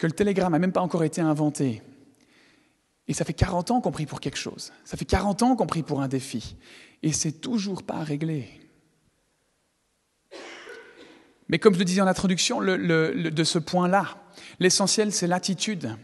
[0.00, 1.82] le télégramme n'a même pas encore été inventé.
[3.06, 4.72] Et ça fait 40 ans qu'on prie pour quelque chose.
[4.84, 6.56] Ça fait 40 ans qu'on prie pour un défi.
[7.02, 8.48] Et c'est toujours pas réglé.
[11.48, 14.06] Mais comme je le disais en introduction, de ce point-là,
[14.58, 15.96] l'essentiel, c'est l'attitude.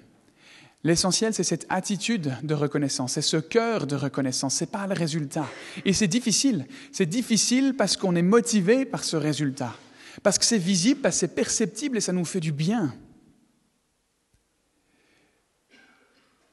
[0.84, 4.94] L'essentiel, c'est cette attitude de reconnaissance, c'est ce cœur de reconnaissance, ce n'est pas le
[4.94, 5.46] résultat.
[5.84, 6.66] Et c'est difficile.
[6.92, 9.74] C'est difficile parce qu'on est motivé par ce résultat,
[10.22, 12.94] parce que c'est visible, parce que c'est perceptible et ça nous fait du bien.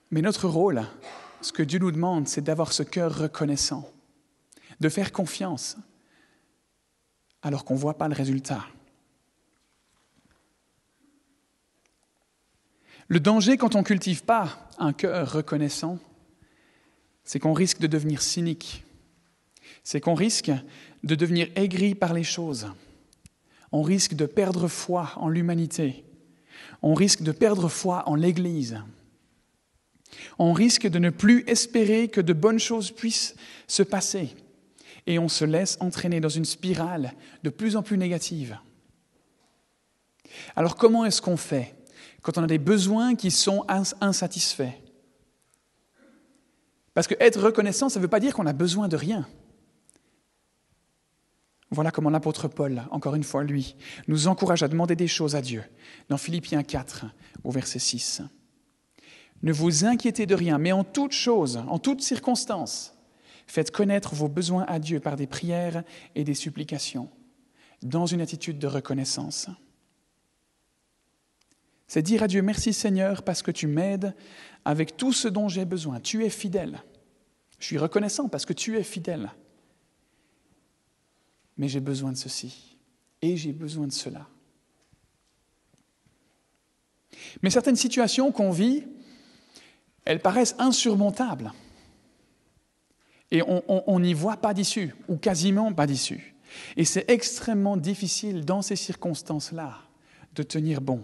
[0.10, 0.84] Mais notre rôle,
[1.42, 3.88] ce que Dieu nous demande, c'est d'avoir ce cœur reconnaissant,
[4.80, 5.78] de faire confiance
[7.44, 8.66] alors qu'on ne voit pas le résultat.
[13.08, 16.00] Le danger quand on ne cultive pas un cœur reconnaissant,
[17.24, 18.84] c'est qu'on risque de devenir cynique,
[19.84, 20.52] c'est qu'on risque
[21.04, 22.68] de devenir aigri par les choses,
[23.72, 26.04] on risque de perdre foi en l'humanité,
[26.82, 28.80] on risque de perdre foi en l'Église,
[30.40, 33.36] on risque de ne plus espérer que de bonnes choses puissent
[33.68, 34.36] se passer.
[35.08, 37.14] Et on se laisse entraîner dans une spirale
[37.44, 38.58] de plus en plus négative.
[40.56, 41.76] Alors comment est-ce qu'on fait
[42.26, 43.64] quand on a des besoins qui sont
[44.02, 44.74] insatisfaits
[46.96, 49.28] Parce que être reconnaissant, ça ne veut pas dire qu'on a besoin de rien.
[51.70, 53.76] Voilà comment l'apôtre Paul, encore une fois lui,
[54.08, 55.64] nous encourage à demander des choses à Dieu
[56.10, 57.06] dans Philippiens 4
[57.44, 58.24] au verset 6.
[59.44, 62.96] Ne vous inquiétez de rien, mais en toute chose, en toute circonstance,
[63.46, 65.84] faites connaître vos besoins à Dieu par des prières
[66.16, 67.08] et des supplications,
[67.84, 69.48] dans une attitude de reconnaissance.
[71.88, 74.16] C'est dire à Dieu merci Seigneur parce que tu m'aides
[74.64, 76.00] avec tout ce dont j'ai besoin.
[76.00, 76.82] Tu es fidèle.
[77.60, 79.32] Je suis reconnaissant parce que tu es fidèle.
[81.58, 82.78] Mais j'ai besoin de ceci
[83.22, 84.28] et j'ai besoin de cela.
[87.42, 88.84] Mais certaines situations qu'on vit,
[90.04, 91.54] elles paraissent insurmontables.
[93.32, 96.36] Et on n'y voit pas d'issue, ou quasiment pas d'issue.
[96.78, 99.80] Et c'est extrêmement difficile dans ces circonstances-là
[100.36, 101.04] de tenir bon.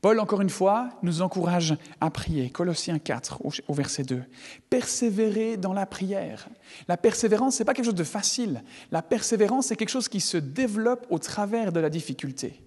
[0.00, 2.50] Paul, encore une fois, nous encourage à prier.
[2.50, 4.22] Colossiens 4, au verset 2.
[4.70, 6.48] Persévérer dans la prière.
[6.88, 8.64] La persévérance, ce n'est pas quelque chose de facile.
[8.90, 12.64] La persévérance, c'est quelque chose qui se développe au travers de la difficulté.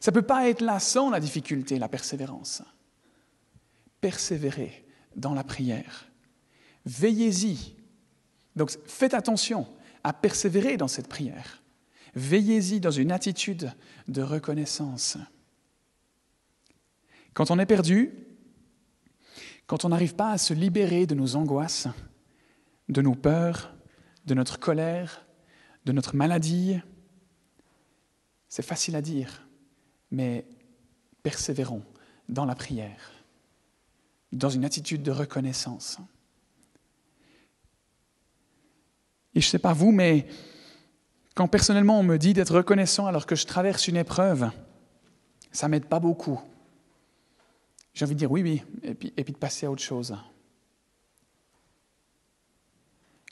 [0.00, 2.62] Ça ne peut pas être là sans la difficulté, la persévérance
[4.00, 4.84] persévérez
[5.16, 6.08] dans la prière.
[6.84, 7.74] Veillez-y.
[8.56, 9.66] Donc faites attention
[10.04, 11.62] à persévérer dans cette prière.
[12.14, 13.72] Veillez-y dans une attitude
[14.08, 15.18] de reconnaissance.
[17.34, 18.12] Quand on est perdu,
[19.66, 21.88] quand on n'arrive pas à se libérer de nos angoisses,
[22.88, 23.74] de nos peurs,
[24.24, 25.26] de notre colère,
[25.84, 26.78] de notre maladie,
[28.48, 29.46] c'est facile à dire,
[30.10, 30.46] mais
[31.22, 31.82] persévérons
[32.28, 33.12] dans la prière
[34.32, 35.98] dans une attitude de reconnaissance.
[39.34, 40.26] Et je ne sais pas vous, mais
[41.34, 44.50] quand personnellement on me dit d'être reconnaissant alors que je traverse une épreuve,
[45.52, 46.40] ça m'aide pas beaucoup.
[47.98, 50.16] J'ai envie de dire oui, oui, et puis, de passer à autre chose.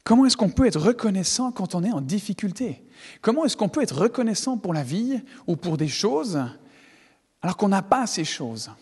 [0.03, 2.85] Comment est-ce qu'on peut être reconnaissant quand on est en difficulté?
[3.21, 6.43] Comment est-ce qu'on peut être reconnaissant pour la vie ou pour des choses
[7.43, 8.73] alors qu'on n'a pas ces choses?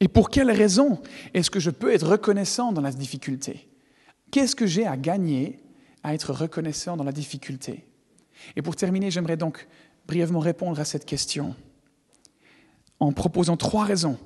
[0.00, 0.98] Et pour quelle raison
[1.34, 3.68] est-ce que je peux être reconnaissant dans la difficulté?
[4.30, 5.60] Qu'est-ce que j'ai à gagner
[6.02, 7.84] à être reconnaissant dans la difficulté?
[8.56, 9.68] Et pour terminer, j'aimerais donc
[10.06, 11.54] brièvement répondre à cette question
[13.02, 14.16] en proposant trois raisons.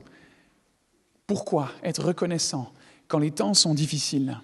[1.27, 2.75] Pourquoi être reconnaissant
[3.09, 4.39] quand les temps sont difficiles?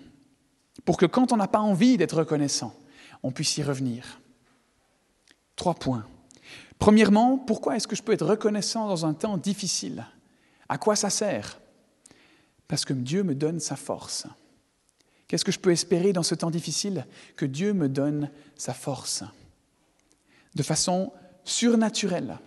[0.86, 2.74] Pour que quand on n'a pas envie d'être reconnaissant,
[3.22, 4.20] on puisse y revenir.
[5.54, 6.06] Trois points.
[6.78, 10.06] Premièrement, pourquoi est-ce que je peux être reconnaissant dans un temps difficile?
[10.66, 11.60] À quoi ça sert?
[12.68, 14.26] Parce que Dieu me donne sa force.
[15.28, 17.06] Qu'est-ce que je peux espérer dans ce temps difficile?
[17.36, 19.24] Que Dieu me donne sa force.
[20.54, 21.12] De façon
[21.44, 22.38] surnaturelle.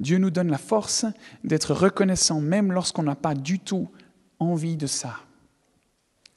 [0.00, 1.06] Dieu nous donne la force
[1.44, 3.88] d'être reconnaissant même lorsqu'on n'a pas du tout
[4.38, 5.16] envie de ça.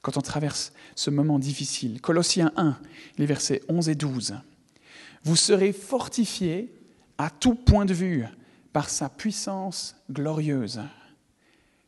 [0.02, 2.00] Quand on traverse ce moment difficile.
[2.00, 2.78] Colossiens 1,
[3.18, 4.34] les versets 11 et 12.
[5.24, 6.74] Vous serez fortifiés
[7.18, 8.24] à tout point de vue
[8.72, 10.80] par sa puissance glorieuse,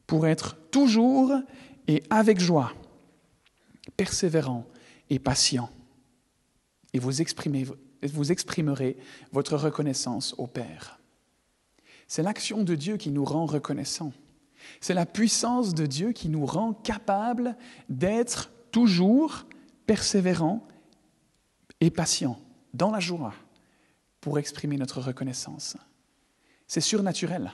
[0.06, 1.32] pour être toujours
[1.88, 2.72] et avec joie,
[3.96, 4.66] persévérant
[5.08, 5.70] et patient.
[6.92, 7.12] Et vous,
[8.02, 8.96] vous exprimerez
[9.32, 10.98] votre reconnaissance au Père.
[12.08, 14.12] C'est l'action de Dieu qui nous rend reconnaissants.
[14.80, 17.56] C'est la puissance de Dieu qui nous rend capables
[17.88, 19.46] d'être toujours
[19.86, 20.66] persévérants
[21.80, 22.38] et patients
[22.74, 23.34] dans la joie
[24.20, 25.76] pour exprimer notre reconnaissance.
[26.66, 27.52] C'est surnaturel.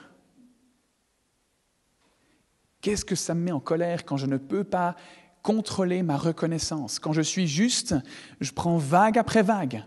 [2.80, 4.94] Qu'est-ce que ça me met en colère quand je ne peux pas
[5.42, 6.98] contrôler ma reconnaissance?
[6.98, 7.94] Quand je suis juste,
[8.40, 9.82] je prends vague après vague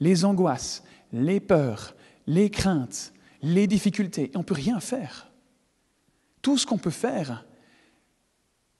[0.00, 1.94] les angoisses, les peurs,
[2.26, 3.11] les craintes,
[3.42, 5.30] les difficultés, et on ne peut rien faire.
[6.40, 7.44] Tout ce qu'on peut faire,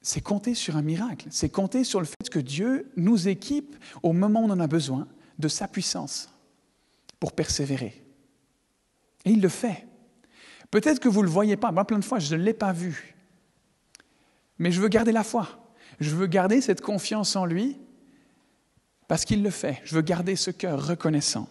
[0.01, 4.13] c'est compter sur un miracle, c'est compter sur le fait que Dieu nous équipe au
[4.13, 5.07] moment où on en a besoin
[5.39, 6.29] de sa puissance
[7.21, 8.05] pour persévérer.
[9.25, 9.87] Et il le fait.
[10.71, 11.71] Peut-être que vous ne le voyez pas.
[11.71, 13.15] Moi, plein de fois, je ne l'ai pas vu.
[14.59, 15.49] Mais je veux garder la foi.
[16.01, 17.79] Je veux garder cette confiance en lui
[19.07, 19.81] parce qu'il le fait.
[19.85, 21.49] Je veux garder ce cœur reconnaissant.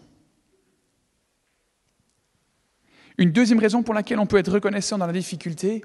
[3.17, 5.83] Une deuxième raison pour laquelle on peut être reconnaissant dans la difficulté,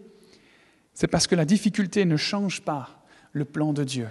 [0.94, 4.08] c'est parce que la difficulté ne change pas le plan de Dieu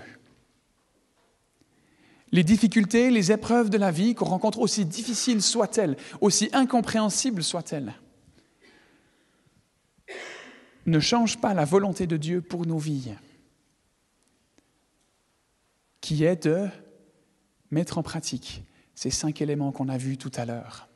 [2.36, 7.94] les difficultés, les épreuves de la vie qu'on rencontre, aussi difficiles soient-elles, aussi incompréhensibles soient-elles,
[10.86, 13.14] ne changent pas la volonté de Dieu pour nos vies,
[16.02, 16.68] qui est de
[17.72, 18.64] mettre en pratique
[18.96, 20.90] ces cinq éléments qu'on a vus tout à l'heure.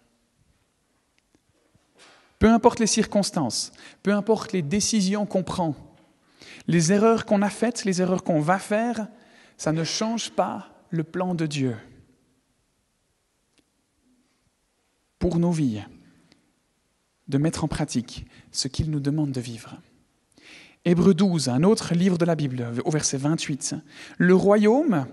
[2.40, 5.76] Peu importe les circonstances, peu importe les décisions qu'on prend,
[6.68, 9.08] les erreurs qu'on a faites, les erreurs qu'on va faire,
[9.58, 11.76] ça ne change pas le plan de Dieu
[15.20, 15.82] pour nos vies,
[17.28, 19.78] de mettre en pratique ce qu'il nous demande de vivre.
[20.86, 23.76] Hébreu 12, un autre livre de la Bible, au verset 28.
[24.18, 25.06] Le royaume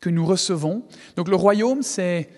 [0.00, 0.84] que nous recevons,
[1.14, 2.28] donc le royaume c'est,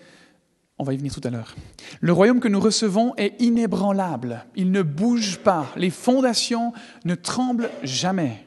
[0.79, 1.55] on va y venir tout à l'heure,
[1.99, 6.71] le royaume que nous recevons est inébranlable, il ne bouge pas, les fondations
[7.03, 8.45] ne tremblent jamais.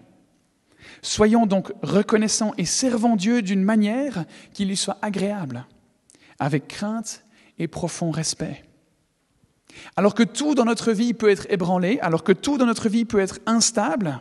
[1.02, 5.66] Soyons donc reconnaissants et servons Dieu d'une manière qui lui soit agréable,
[6.38, 7.24] avec crainte
[7.58, 8.64] et profond respect.
[9.96, 13.04] Alors que tout dans notre vie peut être ébranlé, alors que tout dans notre vie
[13.04, 14.20] peut être instable,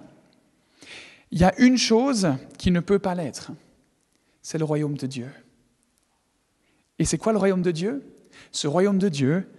[1.32, 3.52] il y a une chose qui ne peut pas l'être,
[4.42, 5.30] c'est le royaume de Dieu.
[7.02, 8.04] Et c'est quoi le royaume de Dieu?
[8.52, 9.50] Ce royaume de Dieu,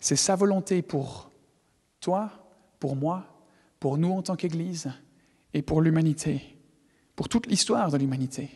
[0.00, 1.30] c'est sa volonté pour
[2.00, 2.30] toi,
[2.80, 3.26] pour moi,
[3.78, 4.90] pour nous en tant qu'Église,
[5.52, 6.56] et pour l'humanité,
[7.14, 8.48] pour toute l'histoire de l'humanité.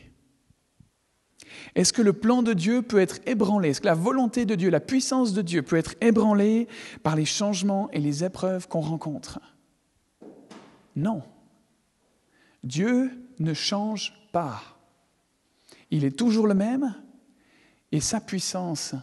[1.75, 3.69] Est-ce que le plan de Dieu peut être ébranlé?
[3.69, 6.69] Est-ce que la volonté de Dieu, la puissance de Dieu peut être ébranlée
[7.03, 9.41] par les changements et les épreuves qu'on rencontre?
[10.97, 11.23] Non.
[12.65, 14.63] Dieu ne change pas.
[15.91, 16.95] Il est toujours le même
[17.97, 18.95] et sa puissance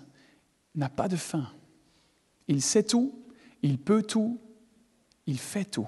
[0.75, 1.49] n'a pas de fin.
[2.47, 3.23] Il sait tout,
[3.63, 4.39] il peut tout,
[5.25, 5.87] il fait tout.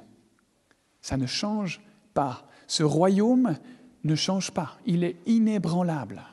[1.02, 1.82] Ça ne change
[2.16, 2.50] pas.
[2.66, 3.58] Ce royaume
[4.04, 4.80] ne change pas.
[4.88, 6.24] Il est inébranlable.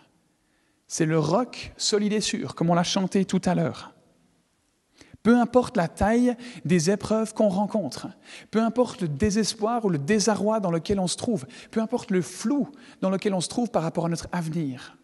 [0.86, 3.92] C'est le roc solide et sûr, comme on l'a chanté tout à l'heure.
[5.22, 6.34] Peu importe la taille
[6.64, 8.09] des épreuves qu'on rencontre,
[8.51, 12.22] peu importe le désespoir ou le désarroi dans lequel on se trouve, peu importe le
[12.22, 12.66] flou
[13.03, 14.97] dans lequel on se trouve par rapport à notre avenir,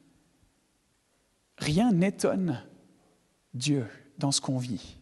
[1.58, 2.62] rien n'étonne
[3.54, 3.86] Dieu
[4.18, 4.98] dans ce qu'on vit.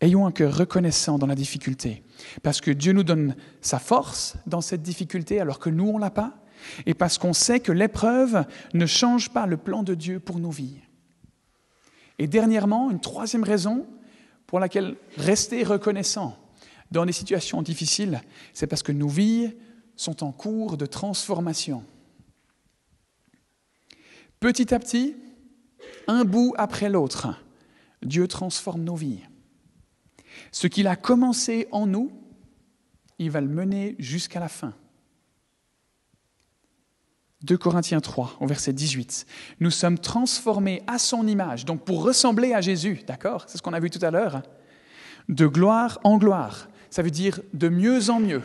[0.00, 2.02] Ayons un cœur reconnaissant dans la difficulté,
[2.42, 6.00] parce que Dieu nous donne sa force dans cette difficulté alors que nous, on ne
[6.00, 6.42] l'a pas,
[6.86, 8.44] et parce qu'on sait que l'épreuve
[8.74, 10.78] ne change pas le plan de Dieu pour nos vies.
[12.18, 13.86] Et dernièrement, une troisième raison
[14.46, 16.36] pour laquelle rester reconnaissant
[16.90, 18.20] dans des situations difficiles,
[18.52, 19.52] c'est parce que nos vies
[19.96, 21.84] sont en cours de transformation.
[24.42, 25.14] Petit à petit,
[26.08, 27.28] un bout après l'autre,
[28.02, 29.20] Dieu transforme nos vies.
[30.50, 32.10] Ce qu'il a commencé en nous,
[33.20, 34.74] il va le mener jusqu'à la fin.
[37.44, 39.26] 2 Corinthiens 3, au verset 18.
[39.60, 43.44] Nous sommes transformés à son image, donc pour ressembler à Jésus, d'accord?
[43.46, 44.42] C'est ce qu'on a vu tout à l'heure.
[45.28, 48.42] De gloire en gloire, ça veut dire de mieux en mieux,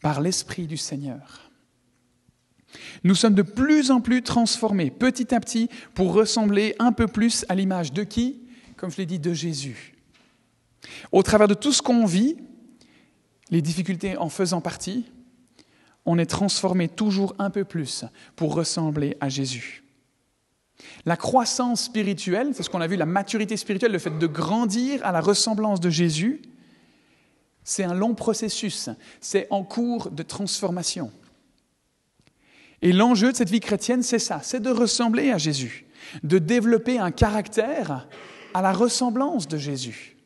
[0.00, 1.45] par l'Esprit du Seigneur.
[3.04, 7.44] Nous sommes de plus en plus transformés, petit à petit, pour ressembler un peu plus
[7.48, 8.42] à l'image de qui?
[8.76, 9.94] Comme je l'ai dit, de Jésus.
[11.12, 12.36] Au travers de tout ce qu'on vit,
[13.50, 15.06] les difficultés en faisant partie,
[16.04, 18.04] on est transformé toujours un peu plus
[18.36, 19.82] pour ressembler à Jésus.
[21.04, 25.04] La croissance spirituelle, c'est ce qu'on a vu, la maturité spirituelle, le fait de grandir
[25.04, 26.42] à la ressemblance de Jésus,
[27.64, 31.10] c'est un long processus, c'est en cours de transformation.
[32.82, 35.86] Et l'enjeu de cette vie chrétienne, c'est ça, c'est de ressembler à Jésus,
[36.22, 38.06] de développer un caractère
[38.54, 40.16] à la ressemblance de Jésus.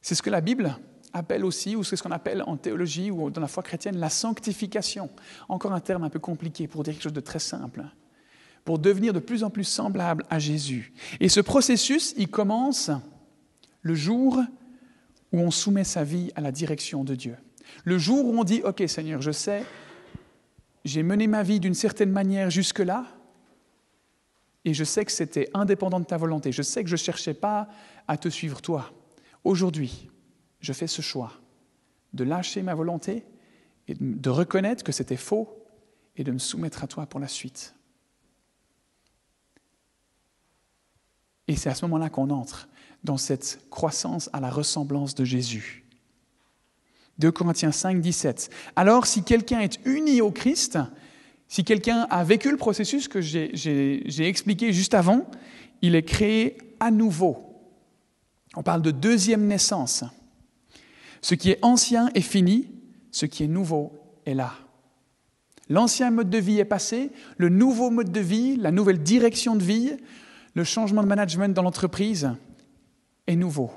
[0.00, 0.76] C'est ce que la Bible
[1.12, 4.10] appelle aussi, ou c'est ce qu'on appelle en théologie ou dans la foi chrétienne, la
[4.10, 5.10] sanctification.
[5.48, 7.84] Encore un terme un peu compliqué pour dire quelque chose de très simple.
[8.64, 10.92] Pour devenir de plus en plus semblable à Jésus.
[11.20, 12.90] Et ce processus, il commence
[13.82, 14.42] le jour
[15.32, 17.36] où on soumet sa vie à la direction de Dieu.
[17.84, 19.64] Le jour où on dit, OK Seigneur, je sais,
[20.84, 23.06] j'ai mené ma vie d'une certaine manière jusque-là,
[24.64, 27.34] et je sais que c'était indépendant de ta volonté, je sais que je ne cherchais
[27.34, 27.68] pas
[28.06, 28.92] à te suivre toi.
[29.44, 30.10] Aujourd'hui,
[30.60, 31.32] je fais ce choix
[32.12, 33.24] de lâcher ma volonté
[33.86, 35.64] et de reconnaître que c'était faux
[36.16, 37.74] et de me soumettre à toi pour la suite.
[41.46, 42.68] Et c'est à ce moment-là qu'on entre
[43.04, 45.87] dans cette croissance à la ressemblance de Jésus.
[47.18, 48.50] 2 Corinthiens 5, 17.
[48.76, 50.78] Alors, si quelqu'un est uni au Christ,
[51.48, 55.26] si quelqu'un a vécu le processus que j'ai expliqué juste avant,
[55.82, 57.44] il est créé à nouveau.
[58.54, 60.04] On parle de deuxième naissance.
[61.20, 62.70] Ce qui est ancien est fini,
[63.10, 63.92] ce qui est nouveau
[64.26, 64.52] est là.
[65.68, 69.62] L'ancien mode de vie est passé, le nouveau mode de vie, la nouvelle direction de
[69.62, 69.92] vie,
[70.54, 72.30] le changement de management dans l'entreprise
[73.26, 73.70] est nouveau.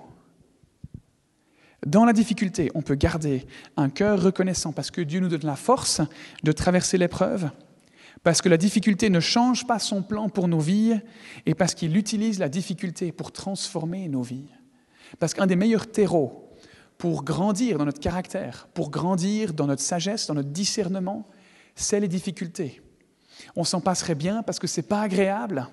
[1.86, 5.55] Dans la difficulté, on peut garder un cœur reconnaissant parce que Dieu nous donne la
[5.55, 6.01] force
[6.43, 7.49] de traverser l'épreuve,
[8.23, 10.99] parce que la difficulté ne change pas son plan pour nos vies
[11.47, 14.49] et parce qu'il utilise la difficulté pour transformer nos vies.
[15.17, 16.49] Parce qu'un des meilleurs terreaux
[16.99, 21.27] pour grandir dans notre caractère, pour grandir dans notre sagesse, dans notre discernement,
[21.75, 22.79] c'est les difficultés.
[23.55, 25.67] On s'en passerait bien parce que ce n'est pas agréable,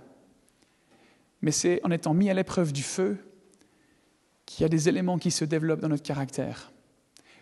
[1.42, 3.18] mais c'est en étant mis à l'épreuve du feu
[4.48, 6.72] qu'il y a des éléments qui se développent dans notre caractère,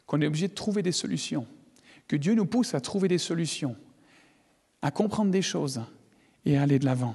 [0.06, 1.46] qu'on est obligé de trouver des solutions,
[2.08, 3.76] que Dieu nous pousse à trouver des solutions,
[4.82, 5.80] à comprendre des choses
[6.44, 7.14] et à aller de l'avant.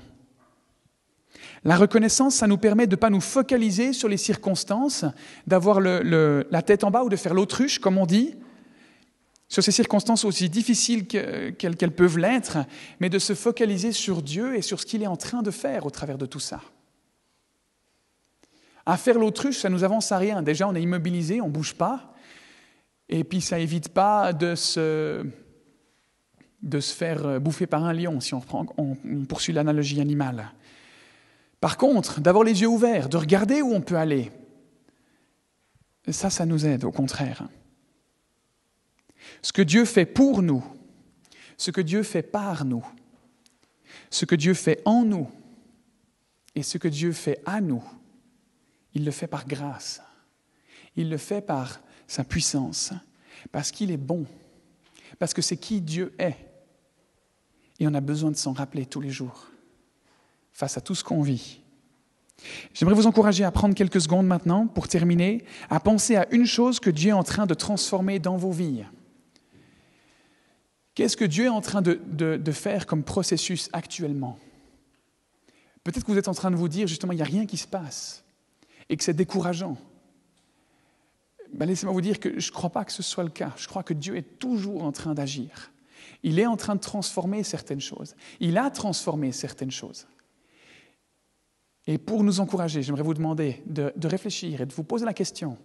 [1.65, 5.03] La reconnaissance, ça nous permet de ne pas nous focaliser sur les circonstances,
[5.45, 8.35] d'avoir la tête en bas ou de faire l'autruche, comme on dit,
[9.49, 12.59] sur ces circonstances aussi difficiles qu'elles peuvent l'être,
[13.01, 15.85] mais de se focaliser sur Dieu et sur ce qu'il est en train de faire
[15.85, 16.61] au travers de tout ça.
[18.85, 20.41] À faire l'autruche, ça nous avance à rien.
[20.41, 22.13] Déjà, on est immobilisé, on ne bouge pas,
[23.09, 25.25] et puis ça n'évite pas de se,
[26.61, 28.43] de se faire bouffer par un lion, si on,
[28.77, 30.51] on poursuit l'analogie animale.
[31.59, 34.31] Par contre, d'avoir les yeux ouverts, de regarder où on peut aller,
[36.09, 37.47] ça, ça nous aide au contraire.
[39.43, 40.63] Ce que Dieu fait pour nous,
[41.57, 42.83] ce que Dieu fait par nous,
[44.09, 45.29] ce que Dieu fait en nous
[46.55, 47.83] et ce que Dieu fait à nous,
[48.93, 50.01] il le fait par grâce.
[50.95, 52.91] Il le fait par sa puissance,
[53.51, 54.25] parce qu'il est bon,
[55.19, 56.35] parce que c'est qui Dieu est.
[57.79, 59.47] Et on a besoin de s'en rappeler tous les jours
[60.51, 61.61] face à tout ce qu'on vit.
[62.73, 66.79] J'aimerais vous encourager à prendre quelques secondes maintenant pour terminer, à penser à une chose
[66.79, 68.83] que Dieu est en train de transformer dans vos vies.
[70.95, 74.37] Qu'est-ce que Dieu est en train de, faire comme processus actuellement?
[75.83, 77.57] Peut-être que vous êtes en train de vous dire justement, il n'y a rien qui
[77.57, 78.23] se passe
[78.91, 79.77] et que c'est décourageant.
[81.53, 83.53] Ben, laissez-moi vous dire que je ne crois pas que ce soit le cas.
[83.57, 85.71] Je crois que Dieu est toujours en train d'agir.
[86.23, 88.15] Il est en train de transformer certaines choses.
[88.39, 90.07] Il a transformé certaines choses.
[91.87, 95.57] Et pour nous encourager, j'aimerais vous demander de, réfléchir et de vous poser la question,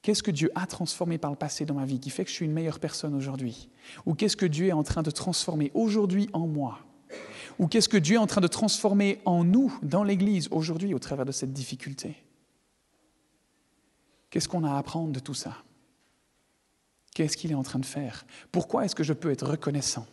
[0.00, 2.36] qu'est-ce que Dieu a transformé par le passé dans ma vie qui fait que je
[2.36, 3.68] suis une meilleure personne aujourd'hui?
[4.06, 6.78] Ou qu'est-ce que Dieu est en train de transformer aujourd'hui en moi?
[7.58, 10.98] Ou qu'est-ce que Dieu est en train de transformer en nous, dans l'Église, aujourd'hui, au
[10.98, 12.16] travers de cette difficulté?
[14.30, 15.62] Qu'est-ce qu'on a à apprendre de tout ça?
[17.14, 18.26] Qu'est-ce qu'il est en train de faire?
[18.52, 20.06] Pourquoi est-ce que je peux être reconnaissant?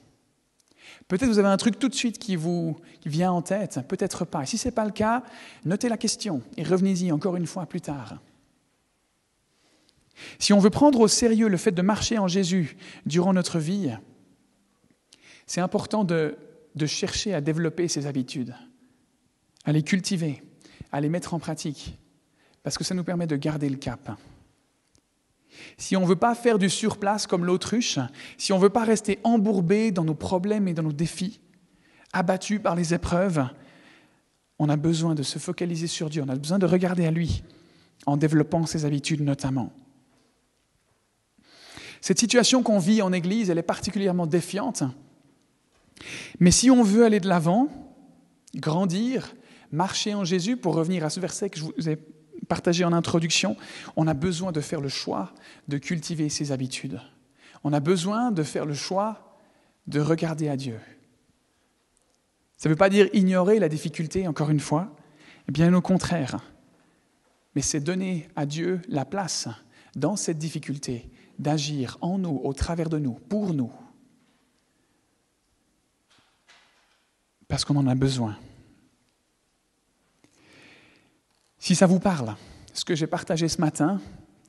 [1.07, 4.43] Peut-être vous avez un truc tout de suite qui vous vient en tête, peut-être pas.
[4.43, 5.23] Et si ce n'est pas le cas,
[5.65, 8.19] notez la question et revenez-y encore une fois plus tard.
[10.39, 13.91] Si on veut prendre au sérieux le fait de marcher en Jésus durant notre vie,
[15.47, 16.37] c'est important de,
[16.75, 18.55] de chercher à développer ces habitudes,
[19.65, 20.43] à les cultiver,
[20.91, 21.97] à les mettre en pratique,
[22.63, 24.17] parce que ça nous permet de garder le cap.
[25.77, 27.99] Si on ne veut pas faire du surplace comme l'autruche,
[28.37, 31.41] si on ne veut pas rester embourbé dans nos problèmes et dans nos défis,
[32.11, 33.45] abattu par les épreuves,
[34.59, 37.43] on a besoin de se focaliser sur Dieu, on a besoin de regarder à lui,
[38.05, 39.71] en développant ses habitudes notamment.
[42.01, 44.83] Cette situation qu'on vit en Église, elle est particulièrement défiante.
[46.39, 47.69] Mais si on veut aller de l'avant,
[48.55, 49.35] grandir,
[49.71, 51.97] marcher en Jésus, pour revenir à ce verset que je vous ai
[52.47, 53.55] partagé en introduction,
[53.95, 55.33] on a besoin de faire le choix
[55.67, 56.99] de cultiver ses habitudes.
[57.63, 59.37] On a besoin de faire le choix
[59.87, 60.79] de regarder à Dieu.
[62.57, 64.95] Ça ne veut pas dire ignorer la difficulté, encore une fois,
[65.47, 66.37] bien au contraire.
[67.55, 69.47] Mais c'est donner à Dieu la place
[69.95, 73.71] dans cette difficulté d'agir en nous, au travers de nous, pour nous.
[77.47, 78.37] Parce qu'on en a besoin.
[81.63, 82.35] Si ça vous parle,
[82.73, 84.01] ce que j'ai partagé ce matin,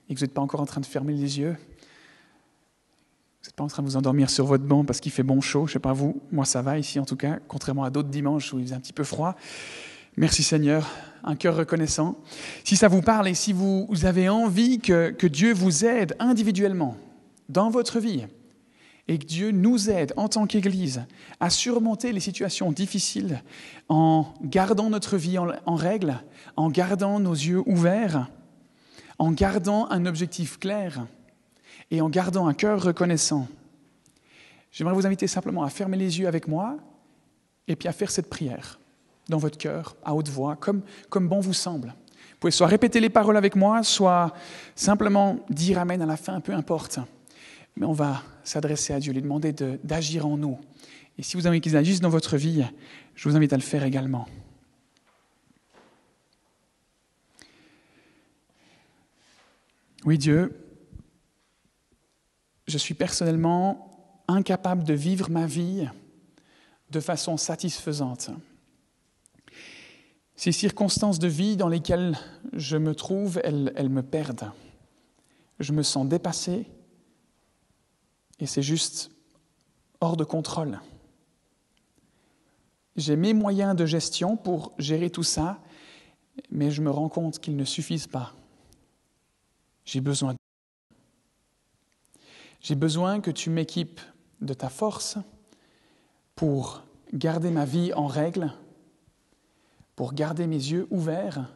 [0.08, 3.62] et que vous n'êtes pas encore en train de fermer les yeux, vous n'êtes pas
[3.62, 5.72] en train de vous endormir sur votre banc parce qu'il fait bon chaud, je ne
[5.74, 8.58] sais pas vous, moi ça va ici en tout cas, contrairement à d'autres dimanches où
[8.58, 9.36] il faisait un petit peu froid.
[10.16, 10.90] Merci Seigneur,
[11.22, 12.18] un cœur reconnaissant.
[12.64, 16.96] Si ça vous parle et si vous, avez envie que, que Dieu vous aide individuellement
[17.48, 18.26] dans votre vie,
[19.08, 21.04] et que Dieu nous aide en tant qu'Église
[21.40, 23.42] à surmonter les situations difficiles
[23.88, 26.22] en gardant notre vie en, règle,
[26.56, 28.30] en gardant nos yeux ouverts,
[29.18, 31.06] en gardant un objectif clair
[31.90, 33.46] et en gardant un cœur reconnaissant.
[34.72, 36.76] J'aimerais vous inviter simplement à fermer les yeux avec moi
[37.68, 38.80] et puis à faire cette prière
[39.28, 41.88] dans votre cœur, à haute voix, comme, comme bon vous semble.
[41.88, 44.34] Vous pouvez soit répéter les paroles avec moi, soit
[44.74, 46.98] simplement dire Amen à la fin, peu importe.
[47.76, 50.58] Mais on va s'adresser à Dieu, lui demander d'agir en nous.
[51.18, 52.64] Et si vous avez qu'il agisse dans votre vie,
[53.14, 54.26] je vous invite à le faire également.
[60.04, 60.52] Oui, Dieu,
[62.66, 65.88] je suis personnellement incapable de vivre ma vie
[66.90, 68.30] de façon satisfaisante.
[70.36, 72.18] Ces circonstances de vie dans lesquelles
[72.52, 74.50] je me trouve, elles me perdent.
[75.60, 76.66] Je me sens dépassé,
[78.44, 79.10] et c'est juste
[80.02, 80.78] hors de contrôle.
[82.94, 85.62] J'ai mes moyens de gestion pour gérer tout ça,
[86.50, 88.34] mais je me rends compte qu'ils ne suffisent pas.
[89.86, 90.34] J'ai besoin.
[92.60, 94.02] J'ai besoin que tu m'équipes
[94.42, 95.16] de ta force
[96.34, 96.82] pour
[97.14, 98.52] garder ma vie en règle,
[99.96, 101.50] pour garder mes yeux ouverts,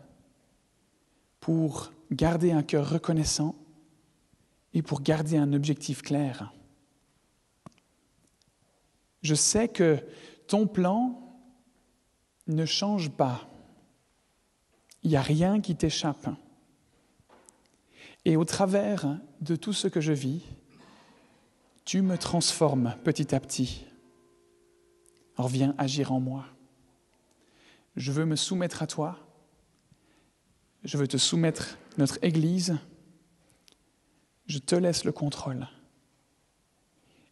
[1.39, 3.57] pour garder un cœur reconnaissant
[4.73, 6.51] et pour garder un objectif clair.
[9.23, 9.99] Je sais que
[10.47, 11.21] ton plan
[12.47, 13.49] ne change pas.
[15.03, 16.29] Il n'y a rien qui t'échappe.
[18.25, 20.43] Et au travers de tout ce que je vis,
[21.85, 23.87] tu me transformes petit à petit.
[25.37, 26.47] Alors viens agir en moi.
[27.97, 29.19] Je veux me soumettre à toi.
[30.85, 32.77] Je veux te soumettre notre Église.
[34.47, 35.69] Je te laisse le contrôle.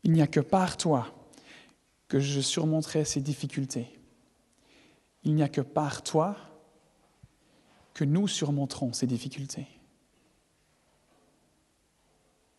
[0.02, 1.15] Il n'y a que par toi
[2.08, 3.98] que je surmonterai ces difficultés.
[5.24, 6.36] Il n'y a que par toi
[7.94, 9.66] que nous surmonterons ces difficultés.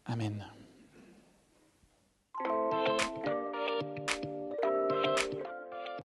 [0.05, 0.45] Amen.